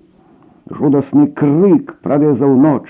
Жудасны 0.70 1.27
крык 1.27 1.99
прарэзаў 2.07 2.55
ноч. 2.55 2.87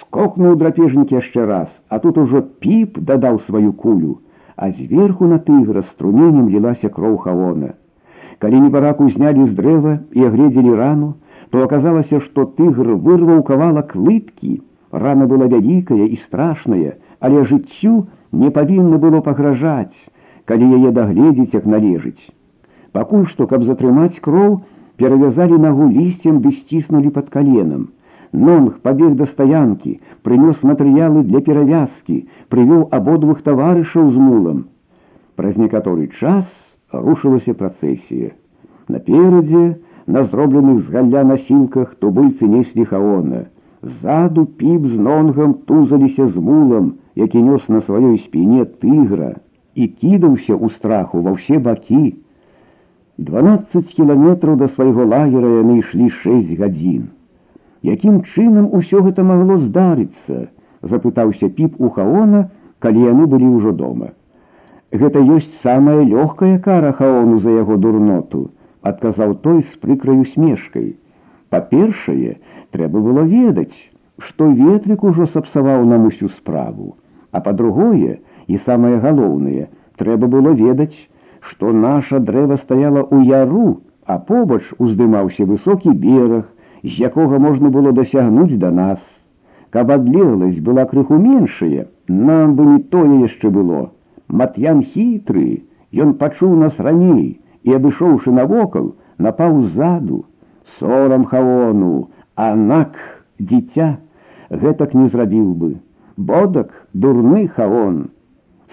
Скокнуў 0.00 0.56
драпежнік 0.56 1.12
яшчэ 1.12 1.44
раз, 1.46 1.68
а 1.88 1.98
тут 1.98 2.18
ужо 2.18 2.40
піп 2.40 2.98
дадаў 2.98 3.40
сваю 3.46 3.72
кулю, 3.72 4.18
а 4.56 4.70
зверху 4.70 5.26
на 5.26 5.38
тыгра 5.38 5.82
струменем 5.82 6.48
лілася 6.48 6.88
кроў 6.88 7.18
хавона. 7.26 7.74
Калі 8.38 8.60
небараку 8.60 9.08
знялі 9.10 9.44
з 9.48 9.54
дрэва 9.58 9.98
і 10.12 10.24
агледзелі 10.28 10.74
рану, 10.74 11.14
то 11.50 11.62
аказалася, 11.62 12.20
што 12.20 12.44
тыгр 12.58 12.94
вырваў 12.98 13.42
кавалак 13.46 13.94
лыткі. 13.94 14.60
Рана 14.90 15.26
была 15.30 15.46
вялікая 15.50 16.06
і 16.06 16.16
страшная, 16.22 16.94
але 17.20 17.44
жыццю 17.44 18.06
не 18.32 18.50
павінна 18.50 18.98
было 18.98 19.20
пагражаць, 19.20 19.94
калі 20.50 20.70
яе 20.78 20.90
дагледзець 20.94 21.54
як 21.54 21.66
належыць. 21.66 22.30
Пакуль 22.92 23.26
што, 23.30 23.46
каб 23.50 23.64
затрымаць 23.66 24.22
кроў, 24.22 24.62
перавязалі 24.96 25.58
нагу 25.58 25.88
лісцем 25.90 26.40
ды 26.42 26.54
сціснулі 26.54 27.10
пад 27.10 27.30
каленам. 27.30 27.88
Нонг 28.34 28.80
пабег 28.82 29.14
да 29.14 29.26
стаянкі, 29.30 30.00
прынёс 30.26 30.58
матэрыялы 30.66 31.22
для 31.22 31.40
перавязкі, 31.40 32.26
прывёў 32.50 32.88
абодвух 32.90 33.42
таварышаў 33.46 34.10
з 34.10 34.18
мулам. 34.18 34.64
Праз 35.38 35.56
некаторы 35.56 36.08
час 36.18 36.50
рушылася 36.90 37.54
працэсія. 37.54 38.34
Наперадзе, 38.88 39.78
на 40.06 40.24
зробленых 40.24 40.82
з 40.82 40.90
галля 40.90 41.24
насілках 41.24 41.94
тубыльцы 42.02 42.50
неслі 42.50 42.84
хаона. 42.84 43.46
Ззаду 43.82 44.44
піп 44.44 44.86
з 44.86 44.98
нонгам 44.98 45.54
тузаліся 45.54 46.26
з 46.28 46.36
мулам, 46.36 46.94
які 47.14 47.38
нёс 47.38 47.68
на 47.68 47.80
сваёй 47.80 48.18
спіне 48.18 48.64
тыгра 48.64 49.34
і 49.74 49.88
кідаўся 49.88 50.54
ў 50.54 50.74
страху 50.74 51.22
ва 51.22 51.38
ўсе 51.38 51.58
бакі. 51.58 52.18
12 53.18 53.94
кіламетраў 53.94 54.56
да 54.58 54.68
свайго 54.68 55.04
лагера 55.06 55.60
яны 55.62 55.78
ішлі 55.82 56.10
6 56.10 56.58
гадзін. 56.58 57.14
Якім 57.83 58.23
чынам 58.27 58.69
усё 58.75 59.01
гэта 59.03 59.23
магло 59.23 59.57
здарыцца, 59.57 60.47
запытаўся 60.81 61.49
піп 61.49 61.79
у 61.79 61.89
хаона, 61.89 62.49
калі 62.79 63.05
яны 63.07 63.27
былі 63.27 63.47
ўжо 63.55 63.71
дома. 63.71 64.11
Гэта 64.91 65.21
ёсць 65.21 65.51
самая 65.63 66.03
лёгкая 66.03 66.57
кара 66.59 66.91
хаону 66.91 67.39
за 67.39 67.55
яго 67.55 67.77
дурноту, 67.77 68.49
адказаў 68.81 69.35
той 69.45 69.61
з 69.63 69.77
прыкраю 69.79 70.25
смешкай. 70.25 70.95
Па-першае, 71.49 72.37
трэба 72.71 72.99
было 72.99 73.23
ведаць, 73.23 73.75
што 74.19 74.49
ветрык 74.51 75.03
ужо 75.03 75.25
сапсаваў 75.25 75.85
нам 75.85 76.07
усю 76.11 76.29
справу. 76.29 76.95
А 77.31 77.39
па-другое, 77.39 78.19
і 78.47 78.57
самае 78.65 78.99
галоўнае, 78.99 79.69
трэба 79.95 80.27
было 80.27 80.51
ведаць, 80.51 80.95
што 81.39 81.71
наша 81.71 82.19
дрэва 82.19 82.57
стаяла 82.57 83.05
ў 83.07 83.29
яру, 83.29 83.81
а 84.05 84.17
побач 84.19 84.63
уздымаўся 84.77 85.45
высокі 85.45 85.93
бераг, 85.93 86.49
з 86.83 86.99
якога 87.09 87.39
можна 87.39 87.69
было 87.69 87.91
дасягнуць 87.91 88.57
да 88.57 88.71
нас. 88.71 88.99
Каб 89.69 89.91
адлегласць 89.91 90.59
была 90.59 90.85
крыху 90.85 91.17
меншая, 91.17 91.87
нам 92.07 92.55
бы 92.55 92.65
не 92.65 92.79
тое 92.79 93.21
яшчэ 93.25 93.49
было. 93.49 93.91
Мат'ян 94.27 94.81
хітры, 94.81 95.63
ён 95.93 96.15
пачуў 96.21 96.55
нас 96.63 96.79
раней 96.79 97.39
і, 97.63 97.75
абышоўшы 97.75 98.31
навокал, 98.31 98.95
напаў 99.17 99.61
ззаду, 99.67 100.25
сорам 100.79 101.25
хаону, 101.25 102.09
анак, 102.35 102.97
дзіця, 103.37 103.97
гэтак 104.49 104.97
не 104.97 105.07
зрабіў 105.13 105.53
бы 105.53 105.77
бодак 106.19 106.71
дурны 106.93 107.47
хаон. 107.47 108.11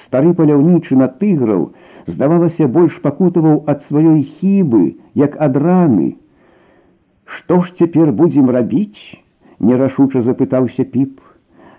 Стары 0.04 0.34
паляўнічы 0.34 0.98
на 0.98 1.06
тыграў, 1.08 1.70
здавалася, 2.10 2.66
больш 2.66 2.98
пакутаваў 3.04 3.62
ад 3.70 3.86
сваёй 3.88 4.26
хібы, 4.26 4.98
як 5.14 5.38
ад 5.40 5.56
раны. 5.56 6.16
Што 7.26 7.62
ж 7.62 7.74
цяпер 7.78 8.12
будзем 8.12 8.50
рабіць? 8.50 9.18
нерашуча 9.60 10.22
запытаўся 10.22 10.84
піп. 10.84 11.20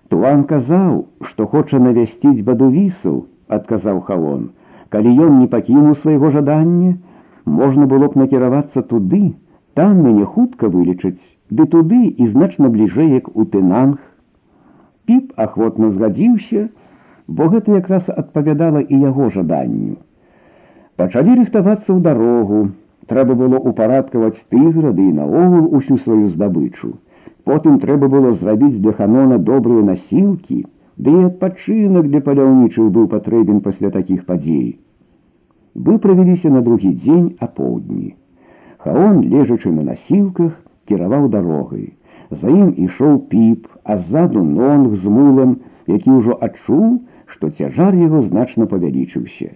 Туан 0.09 0.43
казаў, 0.49 1.07
што 1.29 1.45
хоча 1.51 1.79
навясціць 1.83 2.45
бадувісаў, 2.47 3.25
адказаў 3.57 3.99
хаон. 4.07 4.49
Калі 4.89 5.11
ён 5.27 5.39
не 5.39 5.47
пакінуў 5.51 5.97
свайго 6.03 6.31
жадання, 6.31 6.95
можна 7.45 7.87
было 7.91 8.07
б 8.07 8.23
накіравацца 8.23 8.81
туды, 8.91 9.35
там 9.75 9.99
мяне 10.03 10.25
хутка 10.25 10.71
вылечыць, 10.71 11.19
ды 11.51 11.67
туды 11.73 11.99
і 12.07 12.27
значна 12.27 12.71
бліжэй 12.71 13.11
як 13.19 13.27
у 13.35 13.45
тынанг. 13.45 13.99
Піп 15.05 15.35
ахвотна 15.35 15.91
згадзіўся, 15.91 16.67
бо 17.27 17.51
гэта 17.51 17.75
якраз 17.75 18.07
адпавядала 18.07 18.79
і 18.79 18.99
яго 19.03 19.29
жаданню. 19.35 19.99
Пачалі 20.95 21.35
рыхтавацца 21.43 21.91
ў 21.91 21.99
дарогу, 22.01 22.71
трэба 23.12 23.34
было 23.38 23.58
упарадкаваць 23.70 24.44
тыграды 24.54 25.08
і 25.08 25.16
наогул 25.18 25.68
усю 25.78 25.98
сваю 26.04 26.28
здабычу. 26.34 26.94
Потым 27.44 27.80
трэба 27.82 28.08
было 28.08 28.32
зрабіць 28.34 28.78
для 28.78 28.92
ханона 28.98 29.38
добрыя 29.50 29.82
насілкі, 29.90 30.62
ды 30.96 31.10
і 31.10 31.24
адпачынак 31.28 32.08
для 32.08 32.20
паляўнічых 32.26 32.90
быў 32.96 33.08
патрэбен 33.14 33.60
пасля 33.66 33.90
такіх 33.90 34.24
падзей. 34.26 34.78
Выправіліся 35.74 36.50
на 36.50 36.60
другі 36.60 36.92
дзень 37.04 37.34
апоўдні. 37.40 38.14
Хаон, 38.84 39.22
лежачы 39.32 39.72
на 39.72 39.82
насілках, 39.88 40.52
кіраваў 40.86 41.28
дарогай. 41.32 41.92
За 42.30 42.48
ім 42.48 42.74
ішоў 42.86 43.18
піп, 43.32 43.66
а 43.84 43.98
ззаду 43.98 44.42
нонг 44.44 44.96
з 45.02 45.12
мулам, 45.16 45.56
які 45.86 46.10
ўжо 46.18 46.38
адчуў, 46.46 47.00
што 47.26 47.50
цяжар 47.50 47.96
яго 47.96 48.22
значна 48.28 48.66
павялічыўся. 48.66 49.52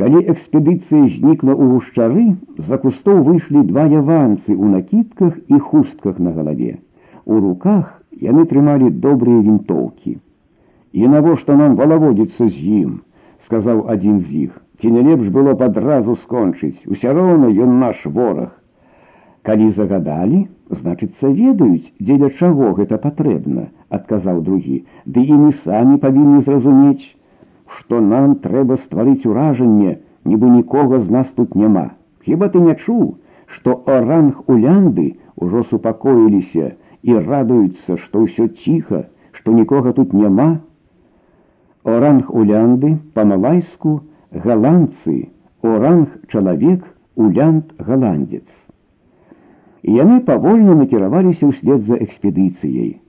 Калі 0.00 0.20
экспедыцыя 0.32 1.06
знікла 1.12 1.52
ў 1.52 1.64
гушчары, 1.72 2.26
за 2.68 2.78
кустоў 2.82 3.18
выйшлі 3.24 3.64
два 3.70 3.84
яванцы 3.84 4.48
ў 4.56 4.64
накідках 4.76 5.36
і 5.52 5.58
хустках 5.70 6.22
на 6.26 6.32
галаве. 6.36 6.78
У 7.26 7.40
руках 7.44 8.00
яны 8.28 8.46
трымалі 8.52 8.88
добрыя 9.04 9.42
вінтоўкі. 9.48 10.16
І 10.92 11.10
навошта 11.14 11.56
нам 11.60 11.76
валаводзіцца 11.76 12.48
з 12.48 12.56
ім, 12.80 12.96
сказаў 13.44 13.84
адзін 13.92 14.20
з 14.24 14.46
іх. 14.46 14.56
Ці 14.80 14.90
не 14.96 15.02
лепш 15.04 15.28
было 15.28 15.52
б 15.52 15.68
адразу 15.68 16.16
скончыць, 16.22 16.80
уся 16.88 17.12
роўна 17.12 17.52
ён 17.52 17.76
наш 17.84 18.00
вораг. 18.06 18.56
Калі 19.44 19.70
загадалі, 19.76 20.40
значыцца 20.80 21.28
ведаюць, 21.28 21.92
дзеля 22.00 22.30
чаго 22.40 22.72
гэта 22.78 22.96
патрэбна, 23.04 23.68
адказаў 23.88 24.40
другі, 24.48 24.84
ды 25.04 25.24
і 25.28 25.38
мы 25.44 25.52
самі 25.64 26.00
павінны 26.04 26.40
зразумець, 26.48 27.04
што 27.76 28.00
нам 28.00 28.36
трэба 28.44 28.76
стварыць 28.82 29.26
уражанне, 29.30 29.98
нібы 30.24 30.50
нікога 30.54 31.00
з 31.00 31.10
нас 31.16 31.28
тут 31.36 31.54
няма. 31.54 31.90
Хіба 32.26 32.48
ты 32.54 32.62
не 32.64 32.74
чуў, 32.74 33.04
што 33.46 33.76
оранг 33.96 34.42
улянды 34.46 35.06
ўжо 35.36 35.64
супакоіліся 35.70 36.72
і 37.02 37.18
радуюцца, 37.18 37.96
што 37.96 38.26
ўсё 38.26 38.48
ціха, 38.62 39.04
што 39.32 39.52
нікога 39.56 39.92
тут 39.98 40.12
няма. 40.12 40.50
Оранг 41.84 42.34
улянды 42.34 42.96
па-малайску 43.14 44.00
галандцы, 44.30 45.30
оранг 45.62 46.18
чалавек, 46.28 46.84
улянд 47.16 47.72
галандец 47.78 48.48
і 49.82 49.96
яны 49.96 50.20
павольна 50.26 50.74
накіраваліся 50.76 51.48
ўслед 51.50 51.86
за 51.88 51.96
экспедыцыяй. 52.04 53.00